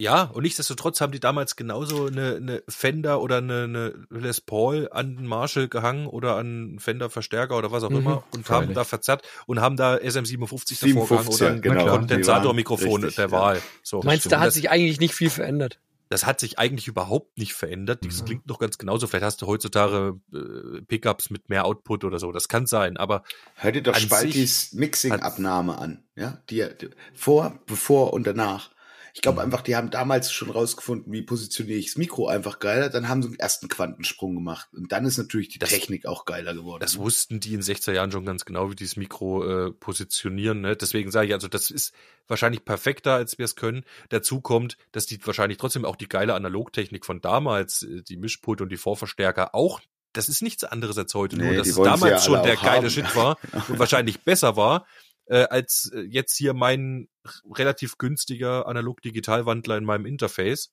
[0.00, 4.88] Ja, und nichtsdestotrotz haben die damals genauso eine, eine Fender oder eine, eine Les Paul
[4.92, 8.46] an den Marshall gehangen oder an einen Fender Verstärker oder was auch Mhm, immer und
[8.46, 8.68] freilich.
[8.68, 11.86] haben da verzerrt und haben da SM57 davor gehangen 57, oder ja, ein genau.
[11.98, 13.30] Kondensatormikrofon Richtig, der ja.
[13.30, 13.62] Wahl.
[13.82, 14.00] So.
[14.00, 15.80] Du meinst, Und da hat das, sich eigentlich nicht viel verändert.
[16.08, 18.02] das hat sich eigentlich überhaupt nicht verändert.
[18.06, 18.24] Das Mhm.
[18.24, 19.06] klingt noch ganz genauso.
[19.06, 22.32] Vielleicht hast du heutzutage äh, Pickups mit mehr Output oder so.
[22.32, 23.22] Das kann sein, aber
[23.54, 26.38] Hör dir doch Spaltis Mixing-Abnahme an, ja?
[26.48, 28.70] Die, die vor, bevor und danach.
[29.14, 32.88] Ich glaube einfach, die haben damals schon rausgefunden, wie positioniere ich das Mikro einfach geiler.
[32.88, 34.68] Dann haben sie einen ersten Quantensprung gemacht.
[34.72, 36.80] Und dann ist natürlich die Das- Technik auch geiler geworden.
[36.80, 40.60] Das wussten die in 60er Jahren schon ganz genau, wie die das Mikro äh, positionieren.
[40.60, 40.76] Ne?
[40.76, 41.92] Deswegen sage ich, also das ist
[42.28, 43.84] wahrscheinlich perfekter, als wir es können.
[44.10, 48.60] Dazu kommt, dass die wahrscheinlich trotzdem auch die geile Analogtechnik von damals, äh, die Mischpult
[48.60, 49.80] und die Vorverstärker auch,
[50.12, 51.36] das ist nichts anderes als heute.
[51.36, 52.90] Nee, Nur, dass es damals ja schon der geile haben.
[52.90, 54.86] Shit war und wahrscheinlich besser war.
[55.30, 57.08] Äh, als äh, jetzt hier mein
[57.56, 60.72] relativ günstiger Analog-Digital-Wandler in meinem Interface,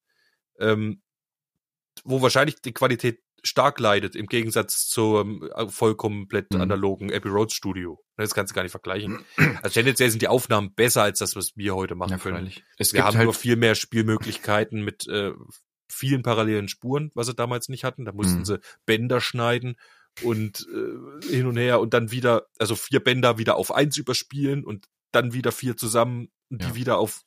[0.59, 1.01] ähm,
[2.03, 6.61] wo wahrscheinlich die Qualität stark leidet im Gegensatz zum äh, vollkommen komplett Mhm.
[6.61, 8.03] analogen Abbey Road Studio.
[8.17, 9.23] Das kannst du gar nicht vergleichen.
[9.63, 12.37] Also tendenziell sind die Aufnahmen besser als das, was wir heute machen Ja, können.
[12.37, 12.63] freilich.
[12.77, 15.33] Es Wir gibt haben halt nur viel mehr Spielmöglichkeiten mit äh,
[15.89, 18.05] vielen parallelen Spuren, was sie damals nicht hatten.
[18.05, 18.45] Da mussten Mhm.
[18.45, 19.77] sie Bänder schneiden
[20.23, 24.63] und äh, hin und her und dann wieder, also vier Bänder wieder auf eins überspielen
[24.63, 26.69] und dann wieder vier zusammen und Ja.
[26.69, 27.23] die wieder auf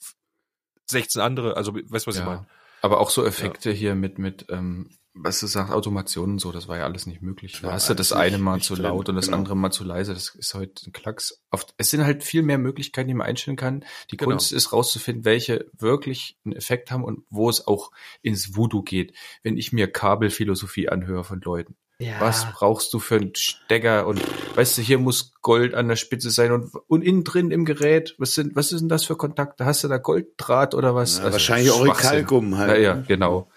[0.91, 1.57] 16 andere.
[1.57, 2.47] Also weißt du, was ich meine?
[2.83, 6.67] Aber auch so Effekte hier mit, mit, ähm, was du sagst, Automation und so, das
[6.69, 7.59] war ja alles nicht möglich.
[7.61, 9.39] Da hast du das eine mal zu drin, laut und das genau.
[9.39, 10.15] andere mal zu leise.
[10.15, 11.43] Das ist heute ein Klacks.
[11.77, 13.85] Es sind halt viel mehr Möglichkeiten, die man einstellen kann.
[14.11, 14.31] Die Genau.
[14.31, 17.91] Kunst ist rauszufinden, welche wirklich einen Effekt haben und wo es auch
[18.23, 19.15] ins Voodoo geht.
[19.43, 21.77] Wenn ich mir Kabelphilosophie anhöre von Leuten.
[22.01, 22.21] Ja.
[22.21, 24.07] Was brauchst du für einen Stecker?
[24.07, 24.21] Und
[24.57, 28.15] weißt du, hier muss Gold an der Spitze sein und, und innen drin im Gerät,
[28.19, 29.67] was sind, was ist denn das für Kontakte?
[29.67, 31.19] Hast du da Golddraht oder was?
[31.19, 31.73] Ja, Also, wahrscheinlich.
[31.73, 32.71] Orichalgum halt.
[32.71, 33.49] Ja, ja, genau.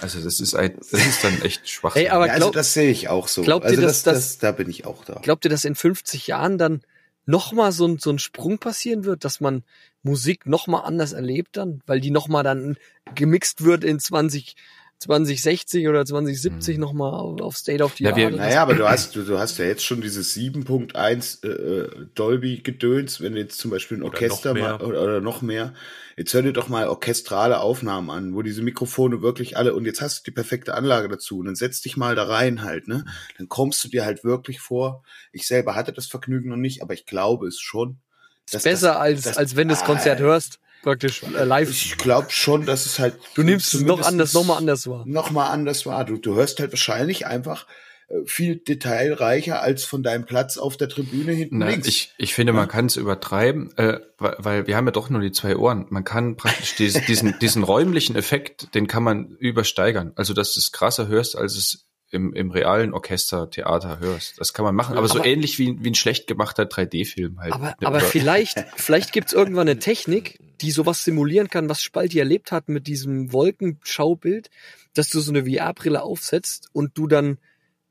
[0.00, 2.02] Also das ist ein, das ist dann echt Schwachsinn.
[2.02, 3.42] Ey, aber Ja, also glaub- das sehe ich auch so.
[3.42, 5.20] glaubt ihr, also dass das, das- das, da bin ich auch da.
[5.22, 6.82] Glaubt ihr, dass in 50 Jahren dann
[7.24, 9.62] nochmal so ein, so ein Sprung passieren wird, dass man
[10.02, 12.76] Musik nochmal anders erlebt dann, weil die nochmal dann
[13.14, 14.56] gemixt wird in 20,
[15.02, 16.80] 2060 oder 2070 Hm.
[16.80, 18.18] nochmal auf auf State of the Ja, Art?
[18.18, 22.06] oder Naja, aber du hast, du, du hast ja jetzt schon dieses 7.1 äh, äh,
[22.14, 24.78] Dolby-Gedöns, wenn du jetzt zum Beispiel ein Oder Orchester noch mehr.
[24.78, 25.74] mal, oder, oder noch mehr.
[26.16, 30.00] Jetzt hör dir doch mal orchestrale Aufnahmen an, wo diese Mikrofone wirklich alle, und jetzt
[30.00, 33.04] hast du die perfekte Anlage dazu, und dann setz dich mal da rein halt, ne?
[33.38, 35.02] Dann kommst du dir halt wirklich vor.
[35.32, 37.98] Ich selber hatte das Vergnügen noch nicht, aber ich glaube es schon.
[38.46, 41.44] ist dass besser das- als, das- als wenn du das Konzert Ah, hörst, praktisch äh,
[41.44, 41.70] live.
[41.70, 43.14] Ich glaube schon, dass es halt.
[43.34, 45.04] Du nimmst es noch anders, nochmal anders wahr.
[45.06, 46.04] Noch mal anders wahr.
[46.04, 47.66] Du, du hörst halt wahrscheinlich einfach
[48.08, 51.88] äh, viel detailreicher als von deinem Platz auf der Tribüne hinten Na, links.
[51.88, 55.20] ich, ich finde, man kann es übertreiben, äh, weil, weil wir haben ja doch nur
[55.20, 55.86] die zwei Ohren.
[55.90, 60.12] Man kann praktisch diesen, diesen, diesen räumlichen Effekt, den kann man übersteigern.
[60.16, 64.38] Also, dass du es krasser hörst, als es im, im realen Orchester, Theater hörst.
[64.38, 67.54] Das kann man machen, aber, so Aber- ähnlich wie, wie ein schlecht gemachter 3D-Film halt.
[67.54, 72.52] Aber, aber vielleicht, vielleicht gibt's irgendwann eine Technik, die sowas simulieren kann, was Spalti erlebt
[72.52, 74.48] hat mit diesem Wolkenschaubild,
[74.94, 77.38] dass du so eine VR-Brille aufsetzt und du dann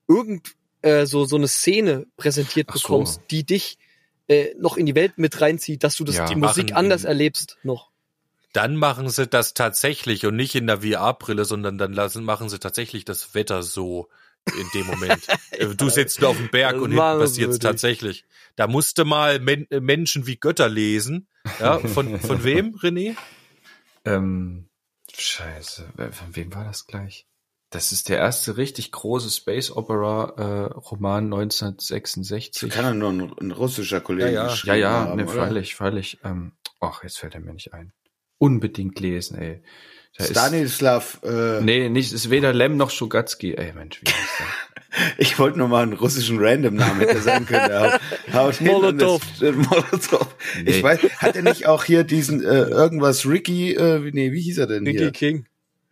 [0.08, 2.82] irgend äh, so so eine Szene präsentiert Ach so.
[2.88, 3.78] bekommst, die dich
[4.28, 6.26] äh, noch in die Welt mit reinzieht, dass du das Ja.
[6.26, 7.92] die Musik anders erlebst noch.
[8.54, 12.60] Dann machen sie das tatsächlich und nicht in der VR-Brille, sondern dann lassen, machen sie
[12.60, 14.10] tatsächlich das Wetter so
[14.46, 15.28] in dem Moment.
[15.52, 17.60] Äh, du sitzt auf dem Berg Das und hinten wirklich.
[17.60, 18.26] tatsächlich.
[18.56, 21.28] Da musste mal Men äh, Menschen wie Götter lesen.
[21.60, 23.16] Ja, von, von wem, René?
[24.06, 24.70] Ähm,
[25.14, 27.28] scheiße, von wem war das gleich?
[27.70, 32.70] Das ist der erste richtig große Space Opera äh, Roman 1966.
[32.70, 34.58] Kann ja nur ein, ein russischer Kollege Ja, ja.
[34.64, 36.20] Ja, ja, haben, ne, freilich, freilich.
[36.24, 36.52] Ähm,
[36.82, 37.94] ach, jetzt fällt er mir nicht ein.
[38.38, 39.64] Unbedingt lesen, ey.
[40.18, 43.54] Da ist, Stanislav, äh, nee, nicht, ist weder Lem noch Schugatsky.
[43.56, 44.46] Ey, Mensch, wie heißt der?
[45.18, 47.74] ich wollte nur mal einen russischen Random-Namen hätte sein können.
[47.74, 48.00] Haut,
[48.34, 49.22] haut hin und Molotow.
[49.40, 50.28] das- äh, Molotow.
[50.64, 50.70] Nee.
[50.72, 54.58] Ich weiß, hat er nicht auch hier diesen äh, irgendwas Ricky, äh, nee, wie hieß
[54.58, 55.12] er denn Ricky hier?
[55.12, 55.46] King,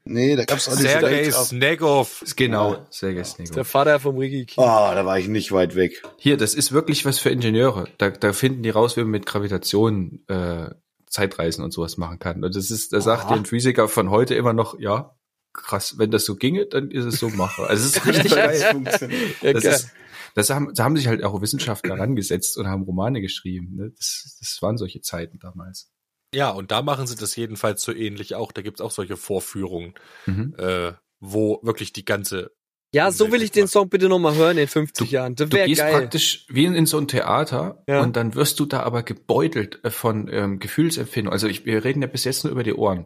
[0.05, 2.23] Nee, da gab's auch diese Sergei Snegov.
[2.35, 3.53] Genau, Sergei Snegov.
[3.53, 4.63] der Vater vom Ricky King.
[4.63, 6.01] Oh, da war ich nicht weit weg.
[6.17, 7.87] Hier, das ist wirklich was für Ingenieure.
[7.99, 10.69] Da, da finden die raus, wie man mit Gravitation äh,
[11.09, 12.43] Zeitreisen und sowas machen kann.
[12.43, 15.15] Und das ist, da sagt ein Physiker von heute immer noch, ja,
[15.53, 17.69] krass, wenn das so ginge, dann ist es so machbar.
[17.69, 18.83] Also es ist richtig Das geil.
[19.53, 19.91] Das ist,
[20.35, 23.75] das haben, da haben sich halt auch Wissenschaftler rangesetzt und haben Romane geschrieben.
[23.75, 23.91] Ne?
[23.97, 25.91] Das, das waren solche Zeiten damals.
[26.33, 28.51] Ja, und da machen sie das jedenfalls so ähnlich auch.
[28.51, 29.95] Da gibt's auch solche Vorführungen,
[30.27, 30.53] Mhm.
[30.59, 32.51] äh, wo wirklich die ganze
[32.91, 35.35] ja, so will ich den Song bitte nochmal hören in 50 Jahren.
[35.35, 35.93] Das Du gehst geil.
[35.93, 38.01] praktisch wie in, in so ein Theater Ja.
[38.01, 41.31] und dann wirst du da aber gebeutelt äh, von ähm, Gefühlsempfindung.
[41.31, 43.05] Also ich, wir reden ja bis jetzt nur über die Ohren.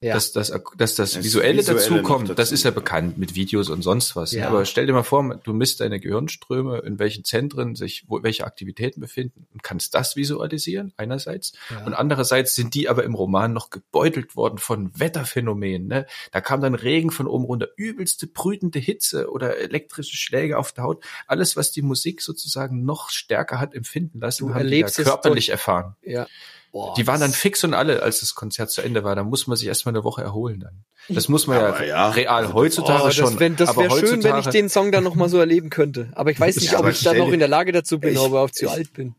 [0.00, 0.14] Ja.
[0.14, 2.54] Dass, dass, dass das Das Visuelle, Visuelle dazukommt, noch das dazu.
[2.54, 4.32] ist ja bekannt mit Videos und sonst was.
[4.32, 4.48] Ja.
[4.48, 8.44] Aber stell dir mal vor, du misst deine Gehirnströme, in welchen Zentren sich wo, welche
[8.44, 11.52] Aktivitäten befinden und kannst das visualisieren einerseits.
[11.70, 11.84] Ja.
[11.86, 15.86] Und andererseits sind die aber im Roman noch gebeutelt worden von Wetterphänomenen.
[15.86, 16.06] Ne?
[16.32, 20.84] Da kam dann Regen von oben runter, übelste brütende Hitze oder elektrische Schläge auf der
[20.84, 21.04] Haut.
[21.26, 25.48] Alles, was die Musik sozusagen noch stärker hat empfinden lassen, Du haben die da körperlich
[25.50, 25.96] erfahren.
[26.02, 26.26] ja.
[26.72, 29.14] Boah, Die waren dann fix und alle, als das Konzert zu Ende war.
[29.14, 30.84] Da muss man sich erstmal eine Woche erholen dann.
[31.14, 32.08] Das muss man Aber ja, ja.
[32.12, 33.38] real heutzutage Oh, das schon.
[33.38, 36.08] wär, das aber wäre schön, wenn ich den Song dann nochmal so erleben könnte.
[36.14, 38.00] Aber ich weiß nicht, Ja, ob aber ich dann stell noch in der Lage dazu
[38.00, 39.14] bin, Ich- ob ich auch zu ich- alt bin.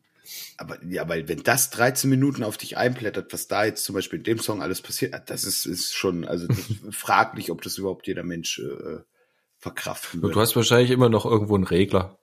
[0.58, 4.18] Aber, ja, weil wenn das 13 Minuten auf dich einblättert, was da jetzt zum Beispiel
[4.18, 6.48] in dem Song alles passiert, das ist, ist schon, also
[6.92, 8.98] fraglich, ob das überhaupt jeder Mensch äh,
[9.64, 10.40] verkraften Du würde.
[10.42, 12.20] hast wahrscheinlich immer noch irgendwo einen Regler.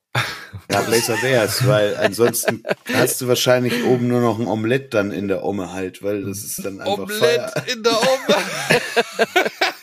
[0.71, 5.29] Ja, besser wär's, weil ansonsten hast du wahrscheinlich oben nur noch ein Omelett dann in
[5.29, 7.53] der Omme halt, weil das ist dann einfach Feier.
[7.73, 8.37] in der Oma.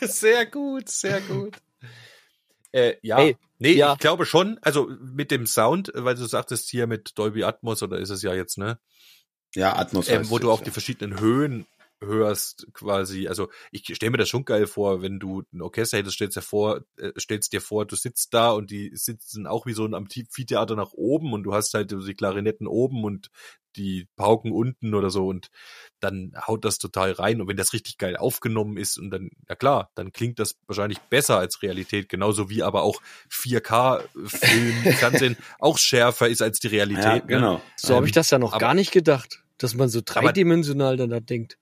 [0.02, 1.56] sehr gut, sehr gut.
[2.72, 3.94] Äh, ja, Hey, nee, ja.
[3.94, 7.98] ich glaube schon, also mit dem Sound, weil du sagtest hier mit Dolby Atmos oder
[7.98, 8.78] ist es ja jetzt, ne?
[9.54, 10.08] Ja, Atmos.
[10.08, 11.66] ähm, wo du auch die verschiedenen Höhen
[12.00, 13.26] hörst quasi.
[13.28, 16.42] Also ich stelle mir das schon geil vor, wenn du ein Orchester hättest, stellst dir
[16.42, 19.94] vor, äh, stellst dir vor, du sitzt da und die sitzen auch wie so ein
[19.94, 23.30] Amphitheater nach oben und du hast halt die Klarinetten oben und
[23.76, 25.48] die Pauken unten oder so und
[26.00, 29.54] dann haut das total rein und wenn das richtig geil aufgenommen ist und dann, ja
[29.54, 34.02] klar, dann klingt das wahrscheinlich besser als Realität, genauso wie aber auch 4K-Film,
[34.98, 37.04] Fernsehen auch schärfer ist als die Realität.
[37.04, 37.22] Ja, ne?
[37.26, 37.62] genau.
[37.76, 40.96] So habe ich das ja noch aber- gar nicht gedacht, dass man so Aber- dreidimensional
[40.96, 41.58] dann da denkt.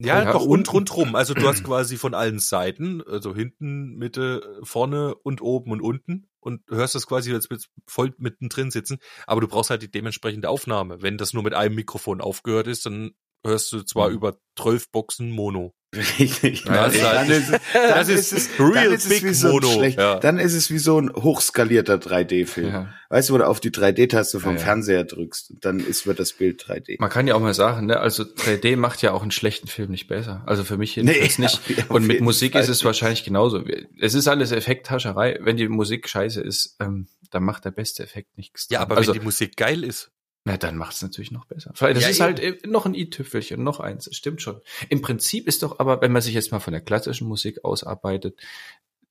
[0.00, 1.14] Ja, Ja, doch und rundrum.
[1.16, 6.28] Also du hast quasi von allen Seiten, also hinten, Mitte, vorne und oben und unten
[6.40, 8.98] und hörst das quasi jetzt mit, voll mittendrin sitzen.
[9.26, 11.02] Aber du brauchst halt die dementsprechende Aufnahme.
[11.02, 13.12] Wenn das nur mit einem Mikrofon aufgehört ist, dann
[13.44, 14.14] hörst du zwar Mhm.
[14.14, 15.74] über 12 Boxen Mono.
[15.96, 16.64] Richtig.
[16.66, 19.32] Ja, das ist dann ist, es- das ist es- real dann ist es big wie
[19.34, 20.18] so ein Mono, schlecht- ja.
[20.20, 22.68] Dann ist es wie so ein hochskalierter 3D-Film.
[22.68, 22.94] Ja.
[23.08, 24.58] Weißt du, wo du auf die 3D-Taste vom.
[24.58, 26.96] Fernseher drückst, und dann ist wird das Bild 3D.
[27.00, 29.90] Man kann ja auch mal sagen, ne, also 3D macht ja auch einen schlechten Film
[29.90, 30.42] nicht besser.
[30.46, 31.88] Also für mich jedenfalls Nee, nicht.
[31.90, 33.64] Und mit Musik Fall ist es wahrscheinlich genauso.
[33.98, 35.38] Es ist alles Effekthascherei.
[35.40, 38.66] Wenn die Musik scheiße ist, ähm, dann macht der beste Effekt nichts.
[38.70, 40.10] Ja, aber also, wenn die Musik geil ist.
[40.48, 41.72] Na, dann macht es natürlich noch besser.
[41.78, 44.06] Das Ja, ist halt äh, noch ein i-Tüpfelchen, noch eins.
[44.06, 44.60] Das stimmt schon.
[44.88, 48.40] Im Prinzip ist doch aber, wenn man sich jetzt mal von der klassischen Musik ausarbeitet,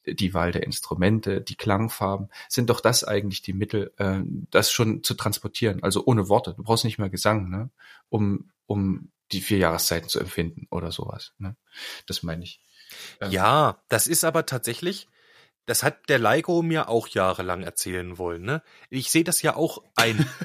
[0.05, 5.03] die Wahl der Instrumente, die Klangfarben, sind doch das eigentlich die Mittel, äh, das schon
[5.03, 5.83] zu transportieren.
[5.83, 6.53] Also ohne Worte.
[6.55, 7.69] Du brauchst nicht mehr Gesang, ne?
[8.09, 11.33] um, um die vier Jahreszeiten zu empfinden oder sowas.
[11.37, 11.55] Ne?
[12.07, 12.61] Das meine ich.
[13.21, 15.07] Ähm, Ja, das ist aber tatsächlich,
[15.67, 18.63] das hat der Leigo mir auch jahrelang erzählen wollen, ne?
[18.89, 20.27] Ich sehe das ja auch ein.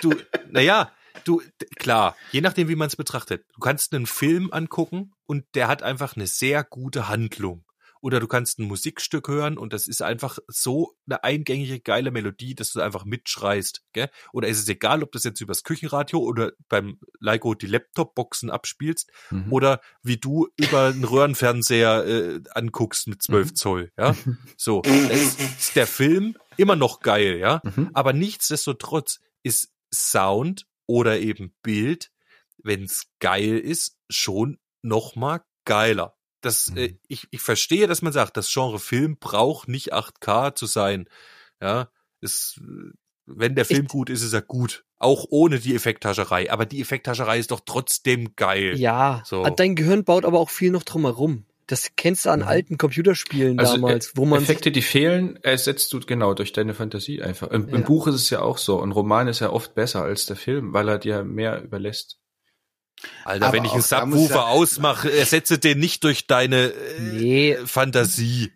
[0.00, 0.14] Du,
[0.48, 0.92] naja,
[1.24, 1.42] du,
[1.74, 3.44] klar, je nachdem, wie man es betrachtet.
[3.52, 7.64] Du kannst einen Film angucken und der hat einfach eine sehr gute Handlung.
[8.02, 12.54] Oder du kannst ein Musikstück hören und das ist einfach so eine eingängige, geile Melodie,
[12.54, 13.82] dass du einfach mitschreist.
[13.92, 14.10] Gell?
[14.32, 19.10] Oder ist es egal, ob das jetzt übers Küchenradio oder beim Leigo die Laptop-Boxen abspielst
[19.30, 19.52] Mhm.
[19.52, 23.54] oder wie du über einen Röhrenfernseher äh, anguckst mit 12 Mhm.
[23.54, 24.14] Zoll, ja.
[24.58, 27.60] So, da ist, ist der Film immer noch geil, ja.
[27.62, 27.90] Mhm.
[27.94, 32.10] Aber nichtsdestotrotz ist Sound oder eben Bild,
[32.64, 36.16] wenn's geil ist, schon noch mal geiler.
[36.42, 36.76] Das, Mhm.
[36.76, 41.08] äh, ich, ich verstehe, dass man sagt, das Genre Film braucht nicht 8K zu sein,
[41.60, 41.88] ja.
[42.20, 42.90] Es, äh,
[43.26, 44.84] wenn der Film Ich- gut ist, ist er gut.
[44.98, 46.50] Auch ohne die Effekthascherei.
[46.52, 48.74] Aber die Effekthascherei ist doch trotzdem geil.
[48.76, 49.42] Ja, So.
[49.44, 51.44] dein Gehirn baut aber auch viel noch drumherum.
[51.68, 52.46] Das kennst du an Mhm.
[52.48, 57.22] alten Computerspielen Also, damals, wo man Effekte, die fehlen, ersetzt du genau durch deine Fantasie
[57.22, 57.50] einfach.
[57.50, 57.86] Im, im Ja.
[57.86, 58.80] Buch ist es ja auch so.
[58.80, 62.18] Ein Roman ist ja oft besser als der Film, weil er dir mehr überlässt.
[63.24, 67.00] Alter, Aber wenn ich einen da Subwoofer ja- ausmache, ersetze den nicht durch deine äh,
[67.00, 67.58] Nee.
[67.66, 68.52] Fantasie.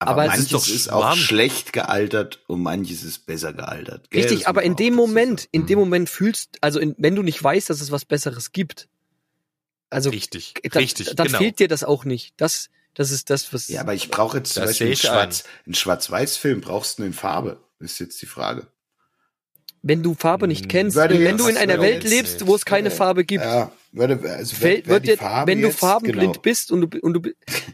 [0.00, 4.10] Aber, Aber es manches ist doch ist, auch schlecht gealtert und manches ist besser gealtert.
[4.10, 4.22] gell?
[4.22, 5.50] Richtig, Das aber in dem Moment, sagen.
[5.52, 5.78] in dem.
[5.80, 8.88] Moment fühlst, also in, wenn du nicht weißt, dass es was Besseres gibt,
[9.90, 11.38] also Richtig, dann, richtig, dann genau.
[11.38, 12.34] fehlt dir das auch nicht.
[12.36, 13.66] Das, das ist das, was.
[13.68, 17.60] Ja, aber ich brauche jetzt zum Beispiel Schwarz, einen Schwarz-Weiß-Film, brauchst du in Farbe?
[17.80, 18.68] Ist jetzt die Frage.
[19.82, 22.64] Wenn du Farbe Hm, nicht kennst, würde wenn du in einer Welt lebst, wo es
[22.64, 25.78] keine Farbe gibt, Ja, würde, also fällt, wär wird die dir, Farbe wenn du jetzt-
[25.78, 26.42] farbenblind genau.
[26.42, 27.30] bist und du, und du,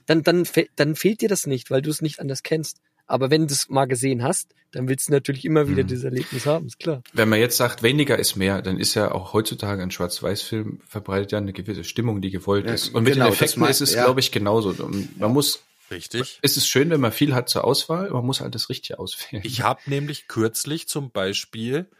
[0.06, 2.78] dann, dann, dann fehlt dir das nicht, weil du es nicht anders kennst.
[3.06, 5.88] Aber wenn du es mal gesehen hast, dann willst du natürlich immer wieder Mhm.
[5.88, 7.02] dieses Erlebnis haben, ist klar.
[7.12, 11.32] Wenn man jetzt sagt, weniger ist mehr, dann ist ja auch heutzutage ein Schwarz-Weiß-Film verbreitet
[11.32, 12.94] ja eine gewisse Stimmung, die gewollt Ja, ist.
[12.94, 14.04] Und mit genau, den das Effekten mein- ist es, ja.
[14.04, 14.74] glaube ich, genauso.
[15.18, 16.38] Man muss, Richtig.
[16.42, 19.42] es ist schön, wenn man viel hat zur Auswahl, man muss halt das Richtige auswählen.
[19.44, 21.90] Ich habe nämlich kürzlich zum Beispiel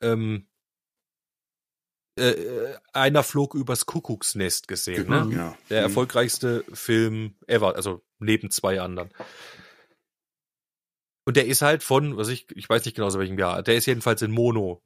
[0.00, 0.46] ähm,
[2.18, 5.28] äh, äh, einer flog übers Kuckucksnest gesehen, ne?
[5.34, 5.58] Ja.
[5.70, 5.84] Der Mhm.
[5.86, 9.10] erfolgreichste Film ever, also neben zwei anderen.
[11.24, 13.76] Und der ist halt von, was ich, ich weiß nicht genau aus welchem Jahr, der
[13.76, 14.82] ist jedenfalls in Mono.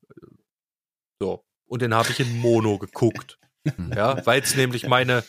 [1.20, 1.44] So.
[1.66, 3.38] Und den habe ich in Mono geguckt.
[3.96, 5.24] ja, weil es nämlich meine,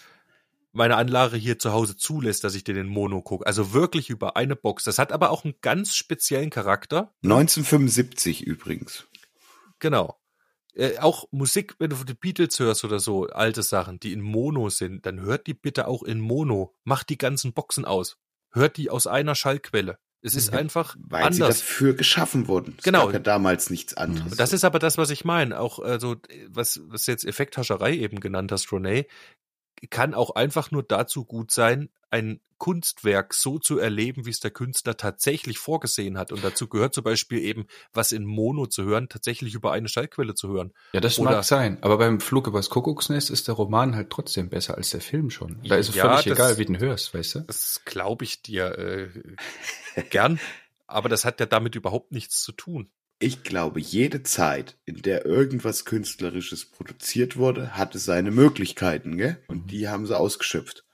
[0.78, 3.46] meine Anlage hier zu Hause zulässt, dass ich den in Mono gucke.
[3.46, 4.84] Also wirklich über eine Box.
[4.86, 7.14] Das hat aber auch einen ganz speziellen Charakter.
[7.24, 9.08] 1975 übrigens.
[9.80, 10.20] Genau.
[10.74, 14.70] Äh, auch Musik, wenn du die Beatles hörst oder so, alte Sachen, die in Mono
[14.70, 16.76] sind, dann hört die bitte auch in Mono.
[16.84, 18.18] Macht die ganzen Boxen aus.
[18.52, 19.98] Hört die aus einer Schallquelle.
[20.22, 21.60] Es ist einfach Weil sie anders.
[21.60, 22.76] dafür geschaffen wurden.
[22.78, 23.06] Es Genau.
[23.06, 24.36] gab ja damals nichts anderes.
[24.36, 25.60] Das ist aber das, was ich meine.
[25.60, 26.16] Auch, also,
[26.48, 29.08] was, was jetzt Effekthascherei eben genannt hast, Ronay.
[29.90, 34.50] Kann auch einfach nur dazu gut sein, ein Kunstwerk so zu erleben, wie es der
[34.50, 36.32] Künstler tatsächlich vorgesehen hat.
[36.32, 40.34] Und dazu gehört zum Beispiel eben, was in Mono zu hören, tatsächlich über eine Schallquelle
[40.34, 40.74] zu hören.
[40.94, 41.78] Ja, das Oder- mag sein.
[41.84, 45.62] Aber beim Flug übers Kuckucksnest ist der Roman halt trotzdem besser als der Film schon.
[45.68, 47.40] Da ist es Ja, völlig das- egal, wie du ihn hörst, weißt du?
[47.42, 48.76] Das glaube ich dir
[49.96, 50.40] äh, gern,
[50.88, 52.90] aber das hat ja damit überhaupt nichts zu tun.
[53.20, 59.44] Ich glaube, jede Zeit, in der irgendwas Künstlerisches produziert wurde, hatte seine Möglichkeiten, gell?
[59.48, 60.86] Und die haben sie ausgeschöpft.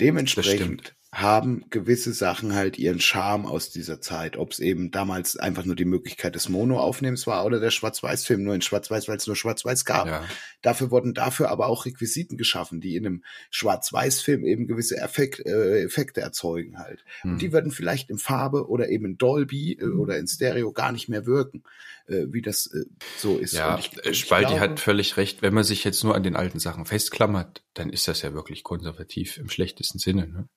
[0.00, 4.36] Dementsprechend haben gewisse Sachen halt ihren Charme aus dieser Zeit.
[4.36, 8.54] Ob es eben damals einfach nur die Möglichkeit des Mono-Aufnehmens war oder der Schwarz-Weiß-Film nur
[8.54, 10.08] in Schwarz-Weiß, weil es nur Schwarz-Weiß gab.
[10.08, 10.24] Ja.
[10.60, 15.82] Dafür wurden dafür aber auch Requisiten geschaffen, die in einem Schwarz-Weiß-Film eben gewisse Effekt, äh,
[15.84, 17.04] Effekte erzeugen halt.
[17.22, 17.32] Hm.
[17.32, 20.92] Und die würden vielleicht in Farbe oder eben in Dolby äh, oder in Stereo gar
[20.92, 21.62] nicht mehr wirken,
[22.08, 22.84] äh, wie das äh,
[23.18, 23.52] so ist.
[23.54, 25.42] Ja, ich- äh, ich Spalti glaube- hat völlig recht.
[25.42, 28.62] Wenn man sich jetzt nur an den alten Sachen festklammert, dann ist das ja wirklich
[28.64, 30.26] konservativ im schlechtesten Sinne.
[30.26, 30.48] Ne?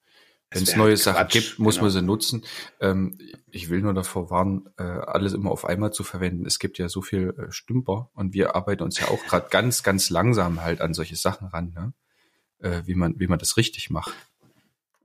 [0.50, 1.86] Wenn es neue halt Sachen Quatsch, gibt, muss genau.
[1.86, 2.46] man sie nutzen.
[2.80, 3.18] Ähm,
[3.52, 6.46] ich will nur davor warnen, äh, alles immer auf einmal zu verwenden.
[6.46, 9.84] Es gibt ja so viel äh, Stümper und wir arbeiten uns ja auch gerade ganz,
[9.84, 11.94] ganz langsam halt an solche Sachen ran, ne?
[12.60, 14.14] äh, wie man, wie man das richtig macht.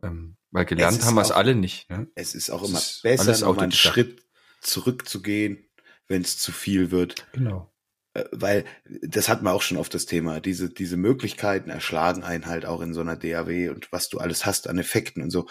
[0.02, 1.90] Ähm, weil gelernt haben wir es alle nicht.
[1.90, 2.08] Ne?
[2.14, 3.72] Es ist auch Es immer ist besser, nochmal einen.
[3.72, 4.22] Schritt
[4.60, 5.64] zurückzugehen,
[6.06, 7.26] wenn es zu viel wird.
[7.32, 7.71] Genau.
[8.14, 8.64] Äh, Weil
[9.02, 10.40] das hatten wir auch schon oft das Thema.
[10.40, 14.46] Diese, diese Möglichkeiten erschlagen einen halt auch in so einer DAW und was du alles
[14.46, 15.46] hast an Effekten und so.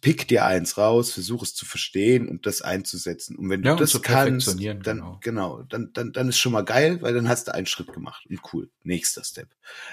[0.00, 3.34] Pick dir eins raus, versuch es zu verstehen und das einzusetzen.
[3.34, 5.18] Und wenn du Ja, und das kannst, dann genau.
[5.20, 8.24] genau, dann, dann, dann ist schon mal geil, weil dann hast du einen Schritt gemacht
[8.28, 8.70] und cool.
[8.84, 9.48] Nächster Step.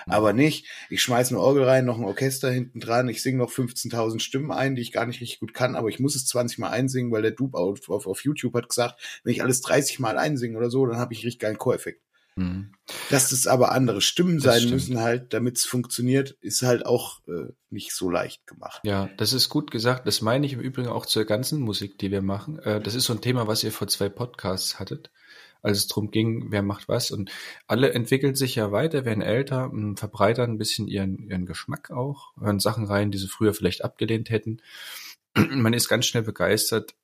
[0.06, 0.13] Mhm.
[0.13, 3.52] Aber nicht, ich schmeiß eine Orgel rein, noch ein Orchester hinten dran, ich singe noch
[3.52, 6.60] 15.000 Stimmen ein, die ich gar nicht richtig gut kann, aber ich muss es 20
[6.60, 9.99] Mal einsingen, weil der Dude auf, auf, auf YouTube hat gesagt, wenn ich alles 30
[9.99, 12.04] Mal einsinge oder so, dann habe ich richtig geilen Choreffekt.
[12.39, 12.71] Mhm.
[13.10, 14.73] Dass das aber andere Stimmen Das sein stimmt.
[14.73, 18.82] müssen halt, damit es funktioniert, ist halt auch äh, nicht so leicht gemacht.
[18.84, 20.08] Ja, das ist gut gesagt.
[20.08, 22.60] Das meine ich im Übrigen auch zur ganzen Musik, die wir machen.
[22.60, 25.12] Äh, Das ist so ein Thema, was ihr vor zwei Podcasts hattet,
[25.62, 27.12] als es drum ging, wer macht was.
[27.12, 27.30] Und
[27.67, 32.60] alle entwickeln sich ja weiter, werden älter, verbreitern ein bisschen ihren, ihren Geschmack auch, hören
[32.60, 34.62] Sachen rein, die sie früher vielleicht abgelehnt hätten.
[35.36, 36.95] Man ist ganz schnell begeistert.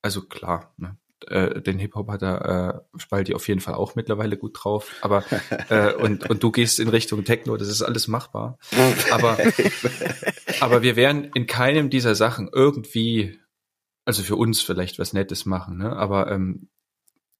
[0.00, 0.96] Also klar, ne?
[1.28, 4.90] Äh, den Hip-Hop hat er äh, Spalti auf jeden Fall auch mittlerweile gut drauf.
[5.00, 5.24] Aber
[5.68, 8.58] äh, und, und du gehst in Richtung Techno, das ist alles machbar.
[9.10, 9.38] Aber
[10.60, 13.38] aber wir werden in keinem dieser Sachen irgendwie,
[14.04, 15.94] also für uns vielleicht was Nettes machen, ne?
[15.96, 16.68] Aber ähm,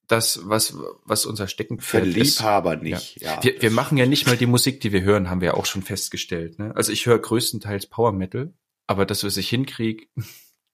[0.06, 2.38] das, was, was unser Für Steckenpferd ist.
[2.38, 3.22] Liebhaber nicht.
[3.22, 3.42] Ja.
[3.42, 5.66] Wir, wir machen ja nicht mal die Musik, die wir hören, haben wir ja auch
[5.66, 6.58] schon festgestellt.
[6.58, 6.74] Ne?
[6.76, 8.52] Also ich höre größtenteils Power Metal,
[8.86, 10.06] aber das, was ich hinkriege,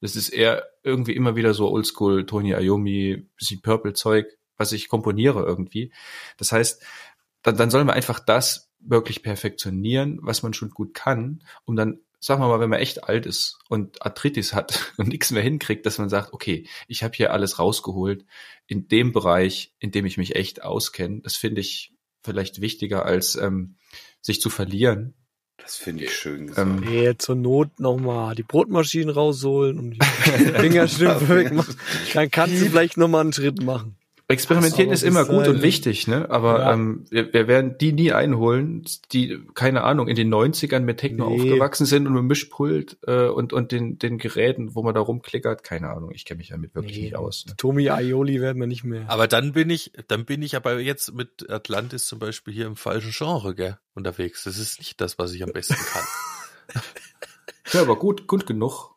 [0.01, 4.89] das ist eher irgendwie immer wieder so Oldschool, Tony Iommi, bisschen Purple Zeug, was ich
[4.89, 5.93] komponiere irgendwie.
[6.37, 6.83] Das heißt,
[7.43, 12.01] dann, dann sollen wir einfach das wirklich perfektionieren, was man schon gut kann, um dann,
[12.19, 15.87] sagen wir mal, wenn man echt alt ist und Arthritis hat und nichts mehr hinkriegt,
[15.87, 18.25] dass man sagt, okay, ich habe hier alles rausgeholt
[18.67, 21.21] in dem Bereich, in dem ich mich echt auskenne.
[21.23, 23.77] Das finde ich vielleicht wichtiger, als ähm,
[24.21, 25.15] sich zu verlieren.
[25.63, 26.69] Das finde ich schön gesagt.
[26.69, 29.99] Ähm, Nee, zur Not nochmal die Brotmaschinen rausholen und die
[30.61, 31.77] Fingerstümpfe wegmachen.
[32.15, 33.97] Dann kannst du vielleicht nochmal einen Schritt machen.
[34.31, 36.31] Experimentieren ist immer gut und wichtig, ne?
[36.31, 36.73] Aber Ja.
[36.73, 41.29] ähm, wir, wir werden die nie einholen, die, keine Ahnung, in den 90ern mit Techno
[41.29, 41.35] Nee.
[41.35, 45.63] aufgewachsen sind und mit Mischpult äh, und, und den, den Geräten, wo man da rumklickert.
[45.65, 47.03] Keine Ahnung, ich kenne mich damit wirklich Nee.
[47.05, 47.45] nicht aus.
[47.47, 47.55] Ne?
[47.57, 49.05] Tommy Aioli werden wir nicht mehr.
[49.11, 52.77] Aber dann bin ich, dann bin ich aber jetzt mit Atlantis zum Beispiel hier im
[52.77, 54.45] falschen Genre, gell, unterwegs.
[54.45, 56.03] Das ist nicht das, was ich am besten kann.
[57.73, 58.97] Ja, aber gut, gut genug.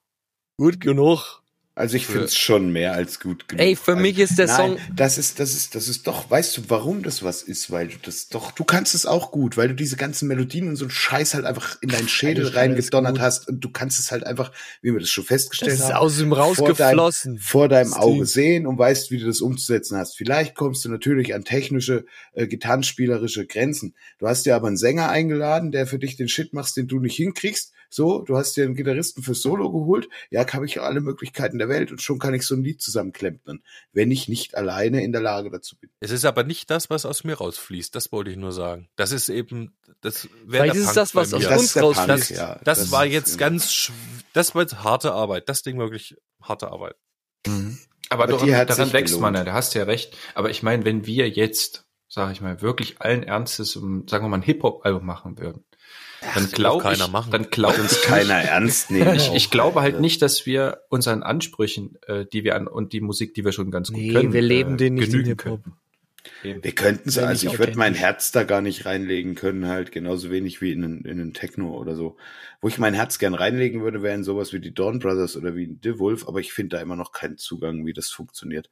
[0.57, 1.42] Gut genug.
[1.75, 3.59] Also ich finde es schon mehr als gut genug.
[3.65, 6.29] Ey, für also, mich ist der nein, Song- Das ist, das ist, das ist doch,
[6.29, 7.71] weißt du, warum das was ist?
[7.71, 10.75] Weil du das doch, du kannst es auch gut, weil du diese ganzen Melodien und
[10.75, 14.11] so einen Scheiß halt einfach in deinen Schädel er reingedonnert hast und du kannst es
[14.11, 14.51] halt einfach,
[14.83, 17.33] wie wir das schon Das festgestellt ist haben, aus dem vor rausgeflossen.
[17.33, 20.15] deinem, vor deinem Das Auge sehen und weißt, wie du das umzusetzen hast.
[20.15, 23.95] Vielleicht kommst du natürlich an technische, äh, gitarrenspielerische Grenzen.
[24.19, 26.99] Du hast dir aber einen Sänger eingeladen, der für dich den Shit macht, den du
[26.99, 27.71] nicht hinkriegst.
[27.93, 30.09] So, du hast dir einen Gitarristen fürs Solo geholt.
[30.31, 32.81] Ja, habe ich ja alle Möglichkeiten der Welt und schon kann ich so ein Lied
[32.81, 35.91] zusammenklempern, wenn ich nicht alleine in der Lage dazu bin.
[35.99, 37.93] Es ist aber nicht das, was aus mir rausfließt.
[37.93, 38.89] Das wollte ich nur sagen.
[38.95, 41.49] Das ist eben, das wäre Vielleicht der ist Punk das, was aus mir.
[41.49, 42.09] Das uns rausfließt.
[42.09, 42.59] Das, ja.
[42.63, 43.91] das, Das war jetzt ganz,
[44.33, 45.47] das war jetzt harte Arbeit.
[45.47, 46.95] Das Ding wirklich harte Arbeit.
[48.09, 50.17] Aber, Aber daran, daran wächst man ja, da hast du ja recht.
[50.33, 54.29] Aber ich meine, wenn wir jetzt, sage ich mal, wirklich allen Ernstes, um, sagen wir
[54.29, 55.63] mal, ein Hip-Hop-Album machen würden,
[56.33, 57.31] dann glaube ich, keiner machen.
[57.31, 59.15] dann glaube uns keiner ernst nehmen.
[59.15, 63.01] ich, ich glaube halt nicht, dass wir unseren Ansprüchen, äh, die wir an und die
[63.01, 65.37] Musik, die wir schon ganz gut Nee, können, wir leben äh, den nicht, den genügen
[65.37, 65.77] können.
[66.41, 67.93] Wir könnten es, also ich würde mein.
[67.93, 71.77] Herz da gar nicht reinlegen können, halt genauso wenig wie in einen, in einen Techno
[71.77, 72.17] oder so.
[72.61, 75.77] Wo ich mein Herz gern reinlegen würde, wären sowas wie die Dawn Brothers oder wie
[75.83, 78.69] The Wolf, aber ich finde da immer noch keinen Zugang, wie das funktioniert.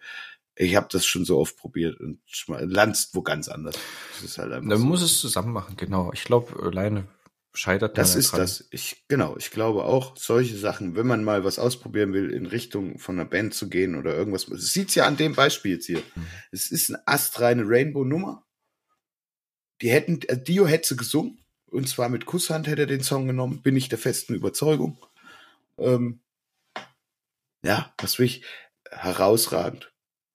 [0.55, 3.75] Ich habe das schon so oft probiert und landst wo ganz anders.
[4.15, 4.85] Das ist halt einfach Man so.
[4.85, 6.11] muss es zusammen machen, genau.
[6.13, 7.05] Ich glaube, alleine
[7.53, 8.39] scheitert Das man ist dran.
[8.41, 8.67] das.
[8.71, 12.97] Ich, genau, ich glaube auch, solche Sachen, wenn man mal was ausprobieren will, in Richtung
[12.99, 14.47] von einer Band zu gehen oder irgendwas.
[14.47, 16.01] Es sieht's ja an dem Beispiel jetzt hier.
[16.15, 16.27] Mhm.
[16.51, 18.45] Es ist eine astreine Rainbow-Nummer.
[19.81, 21.39] Die hätten, äh, Dio hätte sie gesungen.
[21.67, 24.97] Und zwar mit Kusshand hätte er den Song genommen, bin ich der festen Überzeugung.
[25.77, 26.19] Ähm,
[27.63, 28.43] ja, was will ich?
[28.89, 29.91] Herausragend.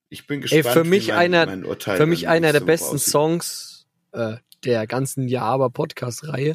[0.08, 0.66] Ich bin gespannt.
[0.68, 3.12] für mich wie mein, einer- mein Urteil Für mich einer der besten aussieht.
[3.12, 6.54] Songs äh, der ganzen Ja, aber Podcast-Reihe.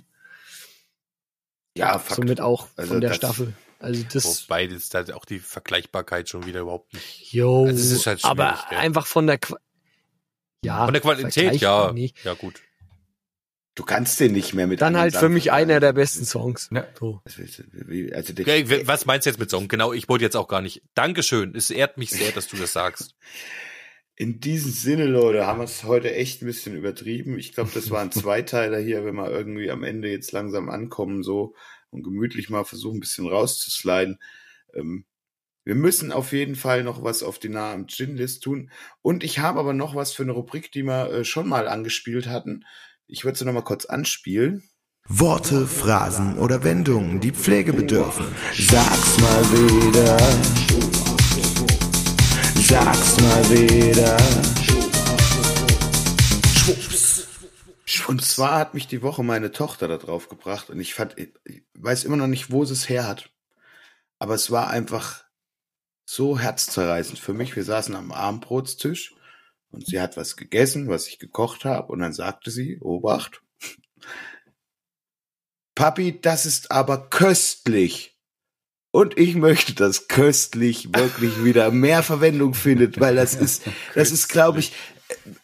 [1.77, 2.15] Ja, Fakt.
[2.15, 3.53] Somit auch Also von der das- Staffel.
[3.79, 7.33] Also das, Wobei jetzt halt auch die Vergleichbarkeit schon wieder überhaupt nicht.
[7.33, 8.77] yo, Also es ist halt aber gell?
[8.77, 9.57] einfach von der Qua
[10.63, 11.91] ja, Von der Qualität, ja.
[11.91, 12.23] nicht.
[12.23, 12.61] Ja, gut.
[13.73, 16.69] Du kannst den nicht mehr mit Dann halt für mich einer der besten Songs.
[16.71, 16.85] Ja.
[16.99, 17.21] So.
[17.25, 17.41] Also
[18.85, 19.67] was meinst du jetzt mit Song?
[19.67, 20.83] Genau, ich wollte jetzt auch gar nicht.
[20.93, 21.55] Dankeschön.
[21.55, 23.15] Es ehrt mich sehr, dass du das sagst.
[24.21, 27.39] In diesem Sinne, Leute, haben wir es heute echt ein bisschen übertrieben.
[27.39, 31.55] Ich glaube, das waren Zweiteiler hier, wenn wir irgendwie am Ende jetzt langsam ankommen so
[31.89, 34.19] und gemütlich mal versuchen, ein bisschen rauszusliden.
[34.75, 35.05] Ähm,
[35.63, 38.69] wir müssen auf jeden Fall noch was auf die Nah am Gin-List tun.
[39.01, 42.27] Und ich habe aber noch was für eine Rubrik, die wir äh, schon mal angespielt
[42.27, 42.63] hatten.
[43.07, 44.61] Ich würde sie noch mal kurz anspielen.
[45.07, 48.27] Worte, Phrasen oder Wendungen, die Pflege bedürfen.
[48.53, 51.10] Sag's mal wieder.
[52.71, 54.15] Sag's mal wieder.
[58.07, 61.33] Und zwar hat mich die Woche meine Tochter da drauf gebracht und ich fand, ich
[61.73, 63.29] weiß immer noch nicht, wo sie es her hat.
[64.19, 65.25] Aber es war einfach
[66.05, 67.57] so herzzerreißend für mich.
[67.57, 69.15] Wir saßen am Abendbrotstisch
[69.71, 73.41] und sie hat was gegessen, was ich gekocht habe und dann sagte sie, Obacht,
[75.75, 78.10] Papi, das ist aber köstlich.
[78.91, 83.63] Und ich möchte, dass köstlich wirklich wieder mehr Verwendung findet, weil das ist,
[83.95, 84.73] das ist, glaube ich,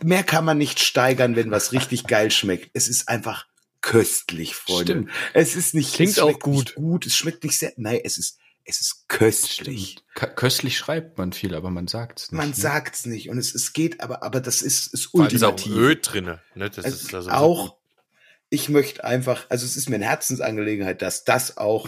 [0.04, 2.70] mehr kann man nicht steigern, wenn was richtig geil schmeckt.
[2.74, 3.46] Es ist einfach
[3.82, 4.92] köstlich, Freunde.
[4.92, 5.12] Stimmt.
[5.34, 6.66] Es ist nicht, Klingt es auch schmeckt gut.
[6.66, 7.06] Nicht gut.
[7.06, 9.98] Es schmeckt nicht sehr, nein, es ist, es ist köstlich.
[10.14, 12.38] Köstlich schreibt man viel, aber man sagt's nicht.
[12.38, 12.56] Man ne?
[12.56, 15.52] sagt's nicht und es, es geht, aber, aber das ist, ist Vor allem ist auch
[15.52, 15.74] ultimativ.
[15.74, 16.42] Öl drinne.
[16.54, 16.70] Ne?
[16.70, 17.78] Das Also ist also auch,
[18.50, 21.88] ich möchte einfach, also es ist mir eine Herzensangelegenheit, dass das auch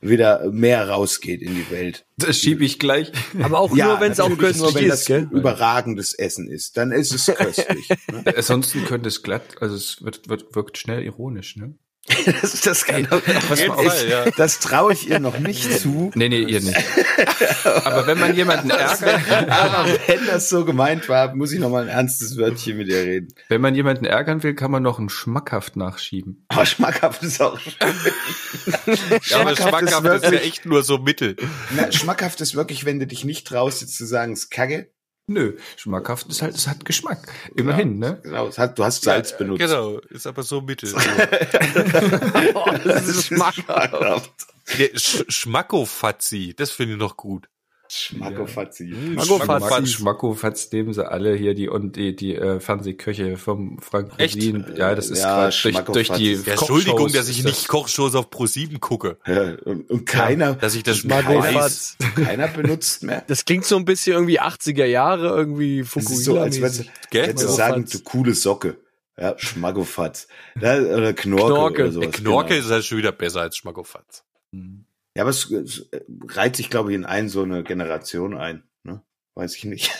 [0.00, 2.06] wieder mehr rausgeht in die Welt.
[2.16, 3.12] Das schiebe ich gleich.
[3.42, 6.92] Aber auch nur, wenn es auch köstlich nur, wenn ist, das überragendes Essen ist, dann
[6.92, 7.88] ist es köstlich.
[8.10, 8.24] ne?
[8.36, 11.74] Ansonsten könnte es glatt, also es wird, wird, wirkt schnell ironisch, ne?
[12.40, 14.08] Das, das, kann, mal auf.
[14.08, 14.30] ja.
[14.36, 16.10] das traue ich ihr noch nicht zu.
[16.14, 16.76] Nee, nee, ihr nicht.
[17.64, 21.82] Aber wenn man jemanden ärgert, Aber wenn das so gemeint war, muss ich noch mal
[21.82, 23.28] ein ernstes Wörtchen mit ihr reden.
[23.48, 26.44] wenn man jemanden ärgern will, kann man noch ein schmackhaft nachschieben.
[26.48, 27.74] Aber schmackhaft ist auch schön.
[29.24, 31.36] Ja, aber schmackhaft ist ja wirklich, echt nur so mittel.
[31.70, 34.90] na, schmackhaft ist wirklich, wenn du dich nicht traust, jetzt zu sagen, es ist kacke.
[35.28, 37.32] Nö, schmackhaft ist halt, es hat Geschmack.
[37.56, 38.20] Immerhin, ne?
[38.22, 39.58] Genau, es hat, du hast Salz benutzt.
[39.60, 40.92] Genau, ist aber so mittel.
[42.54, 44.32] Oh, das ist schmackhaft.
[44.78, 47.48] Der Sch Schmackofatzi, das finde ich noch gut.
[47.90, 48.88] Schmackofatzi.
[48.92, 49.66] Schmackofatzi.
[49.68, 54.36] Schmack, Schmackofatz nehmen sie alle hier, die und die, die äh, Fernsehköche vom Frank Echt?
[54.36, 54.64] Rosin.
[54.76, 56.46] Ja, das ist Ja, gerade durch, durch die Schmackofatz.
[56.46, 59.18] Ja, Entschuldigung, dass ich nicht Kochshows auf Pro7 gucke.
[59.26, 61.96] Ja, und, und keiner, Dass ich das Schmackofatz.
[62.00, 62.14] weiß.
[62.24, 63.24] keiner benutzt mehr.
[63.26, 66.86] Das klingt so ein bisschen irgendwie 80er Jahre, irgendwie Das ist so, als wenn.
[67.10, 67.28] Gell?
[67.28, 67.90] wenn sie sagen, Schmackofatz.
[67.92, 68.76] du coole Socke.
[69.18, 70.28] Ja, Schmackofatz.
[70.60, 71.82] Ja, oder Knorke, Knorke.
[71.84, 72.10] oder sowas.
[72.12, 72.64] Knorke genau.
[72.66, 74.24] ist halt schon wieder besser als Schmackofatz.
[75.16, 75.88] Ja, aber es, es
[76.28, 78.64] reiht sich, glaube ich, in ein so eine Generation ein.
[78.82, 79.02] Ne?
[79.34, 79.90] Weiß ich nicht.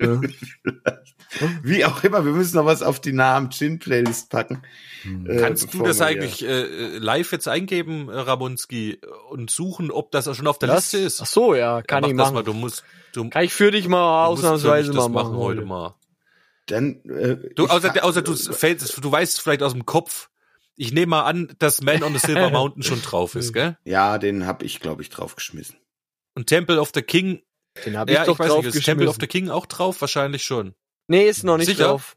[0.00, 0.20] Ja.
[1.62, 4.62] Wie auch immer, wir müssen noch was auf die Namen Gin Playlist packen.
[5.26, 8.98] Äh, Kannst du das eigentlich äh, live jetzt eingeben, äh, Ramonski,
[9.30, 10.92] und suchen, ob das auch schon auf der Das?
[10.92, 11.20] Liste ist?
[11.20, 12.46] Ach so, ja, kann ja, ich mach das machen.
[12.46, 15.36] mal, du musst, du, Kann ich für dich mal ausnahmsweise mal das machen.
[15.36, 15.94] heute mal.
[16.66, 20.30] Dann, äh, Du, ich außer, außer du fällst, du weißt vielleicht aus dem Kopf.
[20.76, 23.78] Ich nehme mal an, dass Man on the Silver Mountain schon drauf ist, gell?
[23.84, 25.76] Ja, den hab ich, glaube ich, draufgeschmissen.
[26.34, 27.42] Und Temple of the King.
[27.84, 30.00] Den habe ich Ja, doch ich nicht, ist Temple of the King auch drauf?
[30.00, 30.74] Wahrscheinlich schon.
[31.08, 31.84] Nee, ist noch nicht Sicher?
[31.88, 32.16] drauf.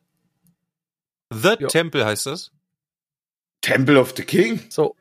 [1.33, 1.67] The Ja.
[1.67, 2.51] Temple heißt das?
[3.61, 4.61] Temple of the King?
[4.69, 4.95] So.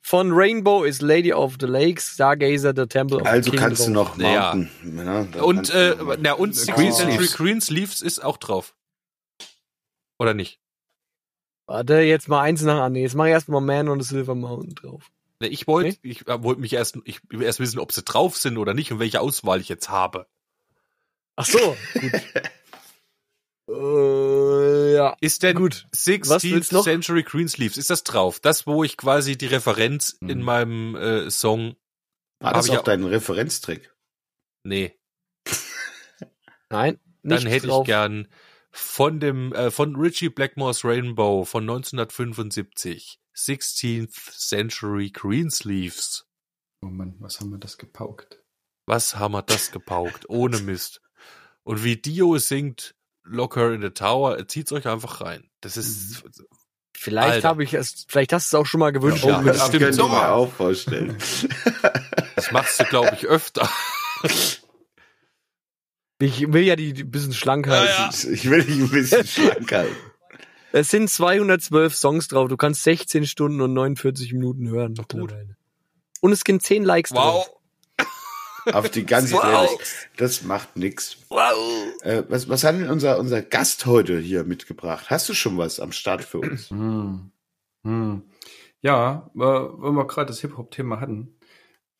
[0.00, 3.86] Von Rainbow ist Lady of the Lakes, Stargazer, The Temple of Also the King kannst
[3.86, 4.16] du drauf.
[4.16, 4.54] noch Ja.
[4.54, 4.96] Mountain.
[4.96, 7.36] Ja, da Und, kannst du äh, noch na, und Green 16th Century Sleeves.
[7.36, 8.74] Greensleeves ist auch drauf.
[10.18, 10.60] Oder nicht?
[11.68, 12.92] Warte, jetzt mal eins nach an.
[12.92, 15.10] Nee, jetzt mach ich erstmal Man on the Silver Mountain drauf.
[15.40, 18.36] Ne, Ich wollte, ich äh, wollte mich erst, ich will erst wissen, ob sie drauf
[18.38, 20.26] sind oder nicht und welche Auswahl ich jetzt habe.
[21.36, 22.12] Ach so, gut.
[23.70, 25.14] Äh, ja.
[25.20, 25.86] Ist denn Gut.
[25.92, 26.84] Was 16th willst noch?
[26.84, 28.40] Century Greensleeves, ist das drauf?
[28.40, 30.44] Das, wo ich quasi die Referenz in Mhm.
[30.44, 31.76] meinem äh, Song,
[32.40, 33.94] War Hab das ich auch auch- dein Referenztrick?
[34.64, 34.94] nee,
[36.70, 37.82] Nein, dann nicht hätte drauf.
[37.82, 38.28] ich gern
[38.78, 46.26] von dem, äh, von Richie Blackmore's Rainbow von 1975, 16th Century Greensleeves.
[46.82, 48.42] Oh Mann, was haben wir das gepaukt?
[48.86, 50.28] Was haben wir das gepaukt?
[50.28, 51.00] Ohne Mist.
[51.64, 55.50] Und wie Dio singt Locker in the Tower, zieht's euch einfach rein.
[55.60, 56.22] Das ist,
[56.96, 57.48] Vielleicht Alter.
[57.48, 59.24] habe ich es, vielleicht hast du es auch schon mal gewünscht.
[59.24, 59.84] Ja, das stimmt.
[59.84, 60.28] könnte ich mir Doch.
[60.28, 61.16] auch vorstellen.
[62.34, 63.68] das machst du, glaube ich, öfter.
[66.20, 68.32] Ich will ja die, die bisschen schlank halten.
[68.32, 69.96] Ich will dich ein bisschen schlank halten.
[70.72, 72.48] Es sind 212 Songs drauf.
[72.48, 74.94] Du kannst 16 Stunden und 49 Minuten hören.
[74.94, 75.14] gut.
[75.14, 75.56] mittlerweile.
[76.20, 77.50] Und es gibt 10 Likes drauf.
[78.72, 79.70] Auf die ganze Wow.
[79.70, 80.08] Welt.
[80.18, 81.16] Das macht nix.
[81.30, 81.54] Wow.
[82.02, 85.06] Äh, was, was hat denn unser, unser Gast heute hier mitgebracht?
[85.08, 86.68] Hast du schon was am Start für uns?
[86.68, 87.30] Hm.
[87.84, 88.22] Hm.
[88.82, 91.34] Ja, äh, wenn wir gerade das Hip-Hop-Thema hatten,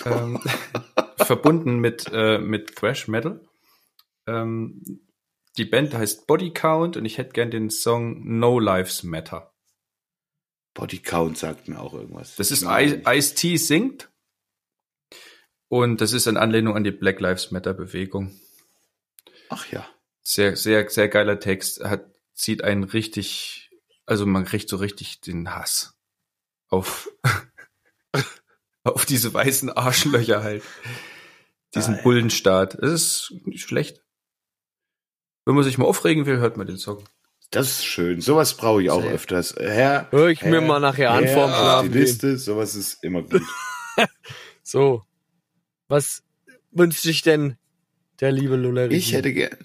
[0.05, 0.41] ähm,
[1.17, 3.41] verbunden mit, äh, mit Crash Metal.
[4.29, 5.01] Ähm,
[5.57, 9.53] die Band heißt Body Count und ich hätte gern den Song No Lives Matter.
[10.75, 12.37] Body Count sagt mir auch irgendwas.
[12.37, 14.11] Das ist Ice-T singt
[15.69, 18.39] und das ist in Anlehnung an die Black Lives Matter Bewegung.
[19.49, 19.89] Ach ja.
[20.23, 21.83] Sehr, sehr, sehr geiler Text.
[21.83, 23.71] Hat, zieht einen richtig,
[24.07, 25.99] also man kriegt so richtig den Hass
[26.69, 27.11] auf,
[28.85, 30.63] auf diese weißen Arschlöcher halt.
[31.75, 32.03] Diesen Geil.
[32.05, 32.75] Bullenstaat.
[32.75, 32.93] Es
[33.31, 34.03] ist nicht schlecht.
[35.49, 37.03] Wenn man sich mal aufregen will, hört man den Song.
[37.51, 38.21] Das ist schön.
[38.21, 39.13] Sowas brauche ich auch Sehr.
[39.13, 39.55] öfters.
[39.59, 42.01] Herr, Hör ich mir Herr, mal nachher an vorm Schlafen die gehen.
[42.03, 42.37] Liste.
[42.37, 43.41] Sowas ist immer gut.
[44.63, 45.03] So.
[45.89, 46.23] Was
[46.71, 47.57] wünscht sich denn
[48.21, 48.95] der liebe Lulleri?
[48.95, 49.57] Ich hätte gerne.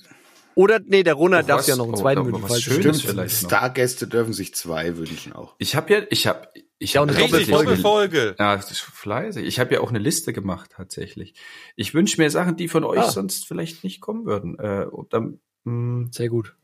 [0.56, 1.68] Oder, nee, der Ronald Oh, darf was?
[1.68, 2.50] ja noch einen Oh, zweiten aber wünschen.
[2.50, 3.36] was Stimmt, vielleicht.
[3.46, 5.56] Stargäste dürfen sich zwei wünschen auch.
[5.58, 6.48] Ich habe ja, ich habe,
[6.80, 7.70] ich Ja, habe und eine Richtig, Doppelfolge.
[7.82, 8.36] Doppelfolge.
[8.40, 9.46] Ja, das ist fleißig.
[9.46, 11.34] Ich habe ja auch eine Liste gemacht tatsächlich.
[11.76, 13.12] Ich wünsche mir Sachen, die von euch Ah.
[13.12, 14.58] sonst vielleicht nicht kommen würden.
[14.60, 16.56] Äh, und, dann, mh, Sehr gut.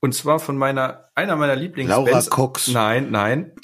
[0.00, 2.68] und zwar von meiner einer meiner Lieblings Laura Cox.
[2.68, 3.52] Nein, nein.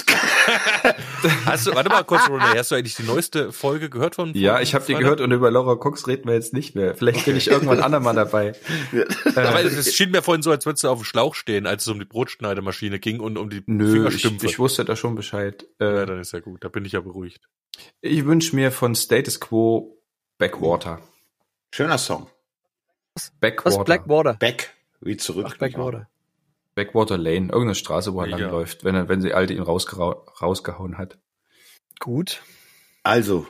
[1.46, 4.34] Hast du, warte mal kurz, Ronald, hast du eigentlich die neueste Folge gehört von?
[4.34, 6.96] Ja, von ich habe die gehört und über Laura Cox reden wir jetzt nicht mehr.
[6.96, 8.52] Vielleicht bin ich irgendwann andermal dabei.
[9.36, 11.88] Aber es schien mir vorhin so, als würdest du auf dem Schlauch stehen, als es
[11.88, 14.46] um die Brotschneidemaschine ging und um die nö, ich, Fingerstümpfe.
[14.46, 15.64] ich wusste da schon Bescheid.
[15.80, 17.48] ja, Äh, dann ist ja gut, da bin ich ja beruhigt.
[18.00, 19.96] ich wünsche mir von Status Quo
[20.38, 20.98] Backwater.
[21.72, 22.28] Schöner Song.
[23.40, 23.78] Backwater.
[23.78, 23.84] Was?
[23.84, 24.34] Blackwater.
[24.34, 24.74] Back.
[25.00, 25.46] Wie zurück.
[25.48, 26.08] Ach, Blackwater.
[26.74, 27.48] Backwater Lane.
[27.48, 28.38] Irgendeine Straße, wo er Mega.
[28.38, 31.18] langläuft, wenn er, wenn sie alte ihn rausgehauen hat.
[31.98, 32.42] Gut.
[33.02, 33.46] Also,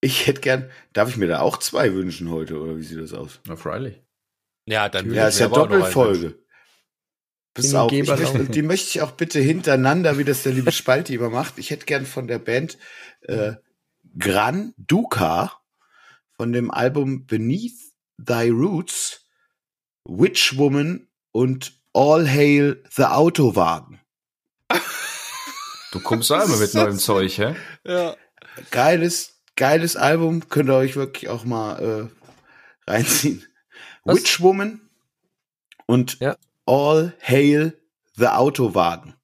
[0.00, 3.12] ich hätte gern, darf ich mir da auch zwei wünschen heute, oder wie sieht das
[3.12, 3.40] aus?
[3.46, 4.00] Na, freilich.
[4.66, 6.38] Ja, dann Ja, ist ja Doppelfolge.
[7.52, 11.14] Pass auf, ich möchte, die möchte ich auch bitte hintereinander, wie das der liebe Spalti
[11.14, 11.58] immer macht.
[11.58, 12.78] Ich hätte gern von der Band
[13.22, 13.52] äh,
[14.18, 15.52] Gran Duca
[16.32, 19.26] von dem Album Beneath Thy Roots,
[20.04, 24.00] Witch Woman und All Hail the Autowagen.
[25.92, 27.54] Du kommst da immer mit neuem Zeug, hä?
[27.84, 28.16] Ja.
[28.72, 32.10] Geiles, geiles Album, könnt ihr euch wirklich auch mal
[32.88, 33.46] äh, reinziehen.
[34.04, 34.16] Was?
[34.16, 34.80] Witch Woman
[35.86, 36.36] und Ja.
[36.66, 37.78] All Hail
[38.16, 39.14] the Autowagen.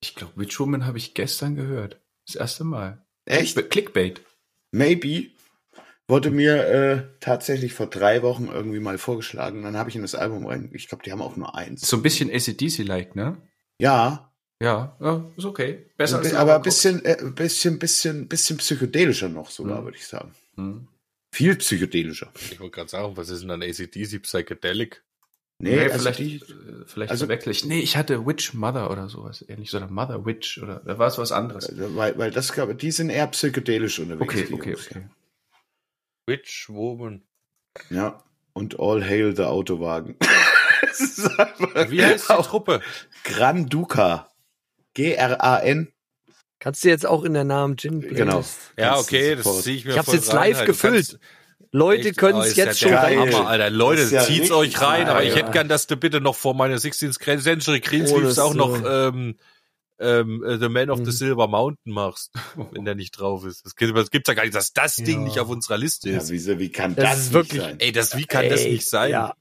[0.00, 2.00] Ich glaube, Witch Woman habe ich gestern gehört.
[2.26, 3.04] Das erste Mal.
[3.24, 3.56] Echt?
[3.70, 4.20] Clickbait.
[4.70, 5.31] Maybe
[6.12, 9.62] wurde mir äh, tatsächlich vor drei Wochen irgendwie mal vorgeschlagen.
[9.62, 10.70] Dann habe ich in das Album rein.
[10.74, 11.80] Ich glaube, die haben auch nur eins.
[11.88, 13.36] So ein bisschen ACDC-like, ne?
[13.78, 14.28] Ja,
[14.60, 15.86] Ja, ja, ist okay.
[15.96, 19.84] Besser als aber ein bisschen, äh, bisschen, bisschen, bisschen psychedelischer noch sogar, Mhm.
[19.86, 20.30] würde ich sagen.
[20.56, 20.86] Hm.
[21.32, 22.30] Viel psychedelischer.
[22.52, 25.02] Ich wollte gerade sagen, was ist denn dann ACDC Psychedelic?
[25.58, 26.42] Nee, Nee, also vielleicht, die, äh,
[26.86, 27.64] vielleicht also- verwechsel ich.
[27.64, 29.74] Nee, ich hatte Witch Mother oder sowas ähnlich.
[29.74, 31.68] Oder Mother Witch oder da war es was anderes.
[31.70, 34.22] also, weil, weil das, glaube die sind eher psychedelisch unterwegs.
[34.22, 34.86] Okay, okay, Jungs.
[34.90, 35.02] okay.
[36.26, 37.22] Witch Woman.
[37.90, 38.22] Ja.
[38.52, 40.16] Und All Hail the Autowagen.
[41.88, 42.80] Wie heißt die Truppe?
[43.24, 44.28] Gran Duca.
[44.94, 45.92] G-R-A-N.
[46.58, 48.00] Kannst du jetzt auch in der Namen Gin.
[48.02, 48.44] Genau.
[48.78, 50.66] Ja, okay, das sehe ich mir Ich hab's jetzt rein, live halt.
[50.66, 50.94] Gefüllt.
[51.08, 51.18] kannst-
[51.74, 52.18] Leute Echt?
[52.18, 53.18] können Oh, es ist jetzt ja schon geil.
[53.18, 53.34] rein.
[53.34, 53.70] Hammer, Alter.
[53.70, 55.38] Leute, ja zieht's euch rein, aber ich geil.
[55.44, 58.56] hätte gern, dass du bitte noch vor meiner 16th Century Oh, Greensleeves das auch ist
[58.58, 58.86] noch so.
[58.86, 59.36] ähm,
[59.98, 61.04] ähm, äh, The Man of Mhm.
[61.06, 62.32] the Silver Mountain machst,
[62.72, 63.64] wenn der nicht drauf ist.
[63.64, 65.24] Das gibt- das gibt's ja gar nicht, dass das Ding Ja.
[65.24, 66.30] nicht auf unserer Liste Ja, ist.
[66.30, 67.80] wieso, wie kann Das das, ist nicht wirklich- sein?
[67.80, 69.10] Ey, das, wie kann das Ey, nicht sein?
[69.10, 69.34] Ja,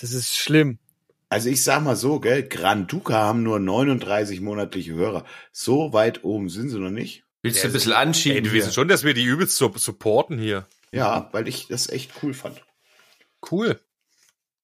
[0.00, 0.78] das ist schlimm.
[1.28, 5.24] Also ich sag mal so, gell, Gran Duca haben nur 39 monatliche Hörer.
[5.52, 7.22] So weit oben sind sie noch nicht.
[7.42, 8.44] Willst du ein Ja, bisschen Ey, anschieben?
[8.44, 8.64] du hier?
[8.64, 10.66] weißt schon, dass wir die übelst so supporten hier.
[10.92, 12.60] Ja, weil ich das echt cool fand.
[13.48, 13.78] Cool.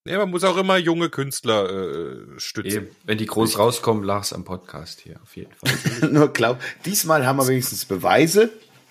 [0.08, 2.84] Ja, man muss auch immer junge Künstler äh, stützen.
[2.84, 2.96] Eben.
[3.04, 6.10] Wenn die groß rauskommen, lach's am Podcast hier, auf jeden Fall.
[6.12, 8.50] Nur glaub, diesmal haben wir wenigstens Beweise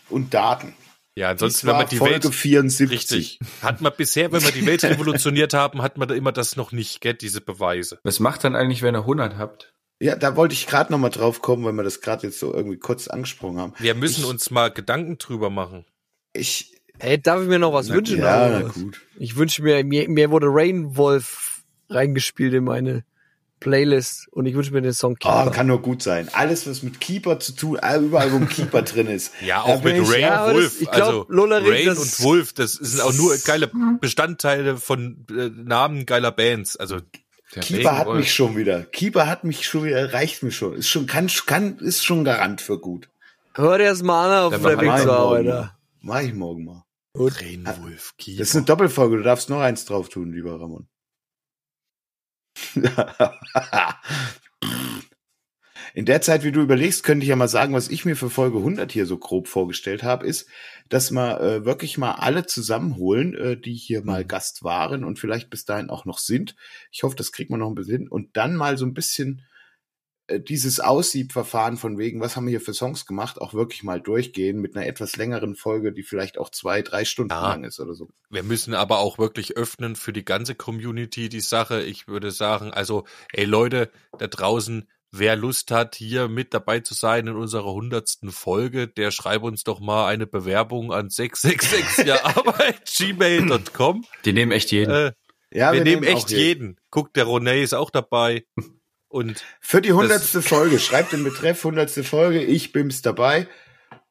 [0.09, 0.73] und Daten.
[1.17, 2.91] Ja, ansonsten, wenn man die Folge Welt 74.
[2.91, 6.57] richtig hat man bisher, wenn wir die Welt revolutioniert haben, hat man da immer das
[6.57, 7.99] noch nicht, gell, diese Beweise.
[8.03, 9.73] Was macht dann eigentlich, wenn ihr 100 habt?
[10.01, 12.53] Ja, da wollte ich gerade noch mal drauf kommen, weil wir das gerade jetzt so
[12.53, 13.73] irgendwie kurz angesprochen haben.
[13.79, 15.85] Wir müssen ich, uns mal Gedanken drüber machen.
[16.33, 18.19] Ich, Hey, darf ich mir noch was wünschen?
[18.19, 19.01] ja, oder na gut.
[19.17, 23.03] Ich wünsche mir, mir, mir wurde Rainwolf reingespielt in meine
[23.59, 25.51] Playlist und ich wünsche mir den Song Oh, Keeper.
[25.51, 26.29] kann nur gut sein.
[26.33, 29.31] Alles, was mit Keeper zu tun, äh, überall, wo ein Keeper drin ist.
[29.41, 30.65] Ja, auch mit ich- Rain ja, Wolf.
[30.73, 33.71] das- ich glaub, also Lola Rain das- und Wolf, das sind auch nur geile
[34.01, 36.75] Bestandteile von äh, Namen geiler Bands.
[36.75, 36.97] Also
[37.55, 38.19] Der Keeper hat Regenwolf.
[38.19, 38.83] mich schon wieder.
[38.83, 40.73] Keeper hat mich schon wieder, reicht mir schon.
[40.75, 43.09] Ist schon, kann, kann, ist schon Garant für gut.
[43.53, 45.69] Hör dir das mal an auf Der Weg zur Arbeit.
[46.01, 46.83] Mach ich morgen mal.
[47.17, 49.17] Rain Wolf, Das ist eine Doppelfolge.
[49.17, 50.87] Du darfst noch eins drauf tun, lieber Ramon.
[55.93, 58.29] In der Zeit, wie du überlegst, könnte ich ja mal sagen, was ich mir für
[58.29, 60.49] Folge 100 hier so grob vorgestellt habe, ist,
[60.89, 65.49] dass wir äh, wirklich mal alle zusammenholen, äh, die hier mal Gast waren und vielleicht
[65.49, 66.57] bis dahin auch noch sind.
[66.91, 68.07] Ich hoffe, das kriegt man noch ein bisschen hin.
[68.09, 69.45] Und dann mal so ein bisschen
[70.39, 74.59] dieses Aussiebverfahren von wegen, was haben wir hier für Songs gemacht, auch wirklich mal durchgehen
[74.59, 77.49] mit einer etwas längeren Folge, die vielleicht auch zwei, drei Stunden Ja.
[77.49, 78.09] lang ist oder so.
[78.29, 81.83] Wir müssen aber auch wirklich öffnen für die ganze Community die Sache.
[81.83, 86.93] Ich würde sagen, also, ey Leute da draußen, wer Lust hat, hier mit dabei zu
[86.93, 92.13] sein in unserer hundertsten Folge, der schreibe uns doch mal eine Bewerbung an 666
[92.97, 94.05] gmail.com.
[94.25, 94.91] Die nehmen echt jeden.
[94.91, 95.11] Äh,
[95.51, 96.77] Ja, wir, nehmen auch echt jeden.
[96.89, 98.45] Guckt, der René ist auch dabei.
[99.15, 100.77] Und Für die hundertste Folge.
[100.77, 102.43] Schreibt den Betreff hundertste Folge.
[102.43, 103.47] Ich bin's dabei.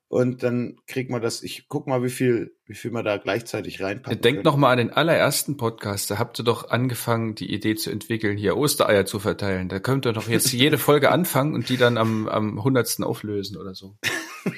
[0.09, 1.43] Und dann kriegt man das.
[1.43, 4.79] Ich guck mal, wie viel, wie viel man da gleichzeitig reinpacken Denkt noch mal an
[4.79, 6.11] den allerersten Podcast.
[6.11, 9.69] Da habt ihr doch angefangen, die Idee zu entwickeln, hier Ostereier zu verteilen.
[9.69, 13.59] Da könnt ihr doch jetzt jede Folge anfangen und die dann am, am hundertsten auflösen
[13.59, 13.99] oder so.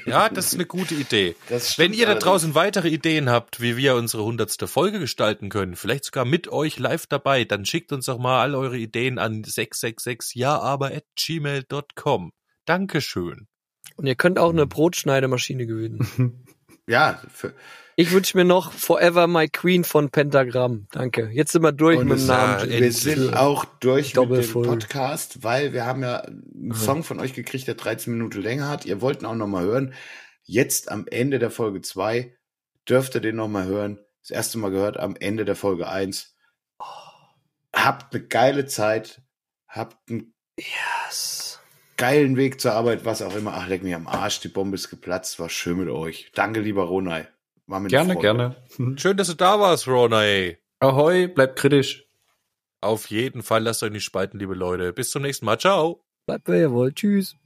[0.06, 1.36] Ja, das ist eine gute Idee.
[1.76, 6.06] Wenn ihr da draußen weitere Ideen habt, wie wir unsere hundertste Folge gestalten können, vielleicht
[6.06, 10.34] sogar mit euch live dabei, dann schickt uns doch mal all eure Ideen an 666
[10.34, 12.32] ja aber at gmail.com.
[12.64, 13.46] Dankeschön.
[13.96, 16.44] Und ihr könnt auch eine Brotschneidemaschine gewinnen.
[16.88, 17.20] Ja,
[17.96, 20.86] Ich wünsche mir noch Forever My Queen von Pentagramm.
[20.92, 21.30] Danke.
[21.32, 22.70] Jetzt sind wir durch und mit dem Namen.
[22.70, 24.62] wir sind auch durch mit dem.
[24.62, 28.84] Podcast, weil wir haben ja einen Song von euch gekriegt, der 13 Minuten länger hat.
[28.84, 29.94] Ihr wollt ihn auch noch mal hören.
[30.44, 32.36] Jetzt am Ende der Folge 2
[32.88, 33.98] dürft ihr den noch mal hören.
[34.20, 36.36] Das erste Mal gehört am Ende der Folge 1.
[37.74, 39.22] Habt eine geile Zeit.
[39.68, 41.35] Habt einen Yes.
[41.96, 43.54] Geilen Weg zur Arbeit, was auch immer.
[43.54, 45.38] Ach, leck mich am Arsch, die Bombe ist geplatzt.
[45.38, 46.30] War schön mit euch.
[46.34, 47.26] Danke, lieber Ronay.
[47.66, 48.54] War mir Gerne, gerne.
[48.96, 50.58] Schön, dass du da warst, Ronay.
[50.78, 52.06] Ahoi, bleibt kritisch.
[52.80, 54.92] Auf jeden Fall lasst euch nicht spalten, liebe Leute.
[54.92, 55.58] Bis zum nächsten Mal.
[55.58, 56.04] Ciao.
[56.26, 56.96] Bleibt wer ihr wollt.
[56.96, 57.36] Tschüss.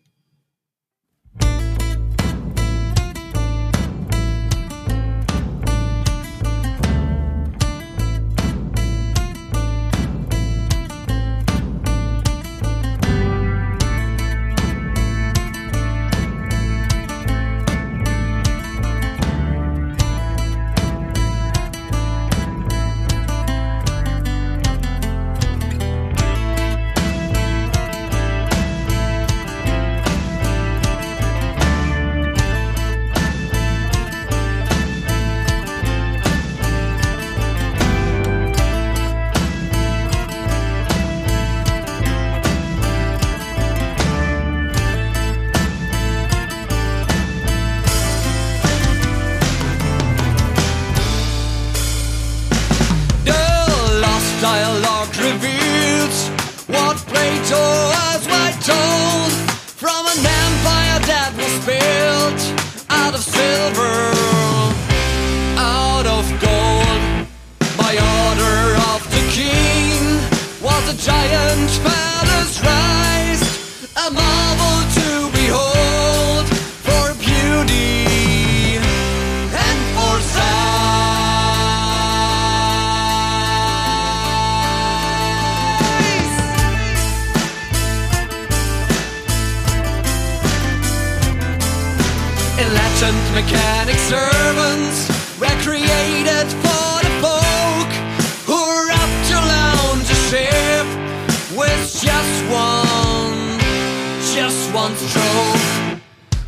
[104.82, 105.62] once drove.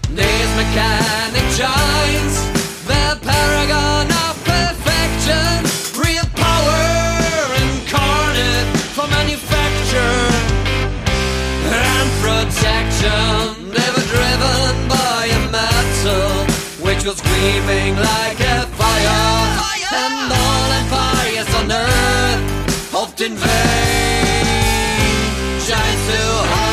[0.09, 2.37] These mechanic giants,
[2.91, 5.53] the paragon of perfection,
[6.01, 6.83] real power
[7.64, 10.20] incarnate for manufacture
[11.93, 13.68] and protection.
[13.76, 16.33] They were driven by a metal
[16.87, 19.93] which was screaming like a fire, fire!
[20.05, 22.43] and all empires on earth
[22.97, 24.41] hoped in vain.
[25.66, 26.72] Shines too high.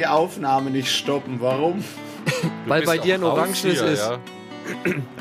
[0.00, 1.40] Die Aufnahme nicht stoppen.
[1.40, 1.84] Warum?
[2.66, 3.98] Weil bei dir ein Orangenes ist.
[4.00, 4.18] Ja.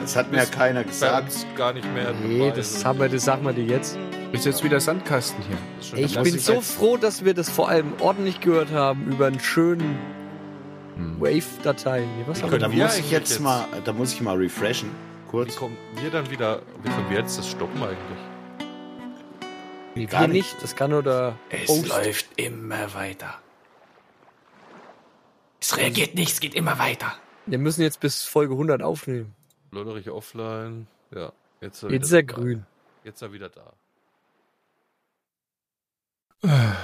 [0.02, 1.34] Das hat mir ja keiner gesagt.
[1.56, 2.14] gar nicht mehr.
[2.14, 3.98] Nee, das haben wir, das sagen wir dir jetzt.
[4.32, 5.58] Ist jetzt wieder Sandkasten hier.
[6.06, 9.98] Ich bin so froh, dass wir das vor allem ordentlich gehört haben über einen schönen
[11.20, 12.04] Wave-Datei.
[12.28, 14.90] Was haben wir Da muss ich jetzt, jetzt- mal, da muss ich mal refreshen.
[15.26, 15.56] Wie Kurz.
[15.58, 18.18] kommen wir dann wieder, wie können wir jetzt das stoppen eigentlich?
[20.10, 20.54] Gar wir nicht.
[20.54, 20.64] nicht.
[20.64, 21.88] Das kann nur der Es Host.
[21.90, 23.36] läuft immer weiter.
[25.60, 27.14] Es reagiert nichts, es geht immer weiter.
[27.46, 29.36] Wir müssen jetzt bis Folge 100 aufnehmen.
[29.72, 30.88] Lotterich offline.
[31.12, 31.32] Ja,
[31.62, 32.34] jetzt, ist Jetzt ist er da.
[32.34, 32.66] grün.
[33.04, 33.74] Jetzt ist er wieder da.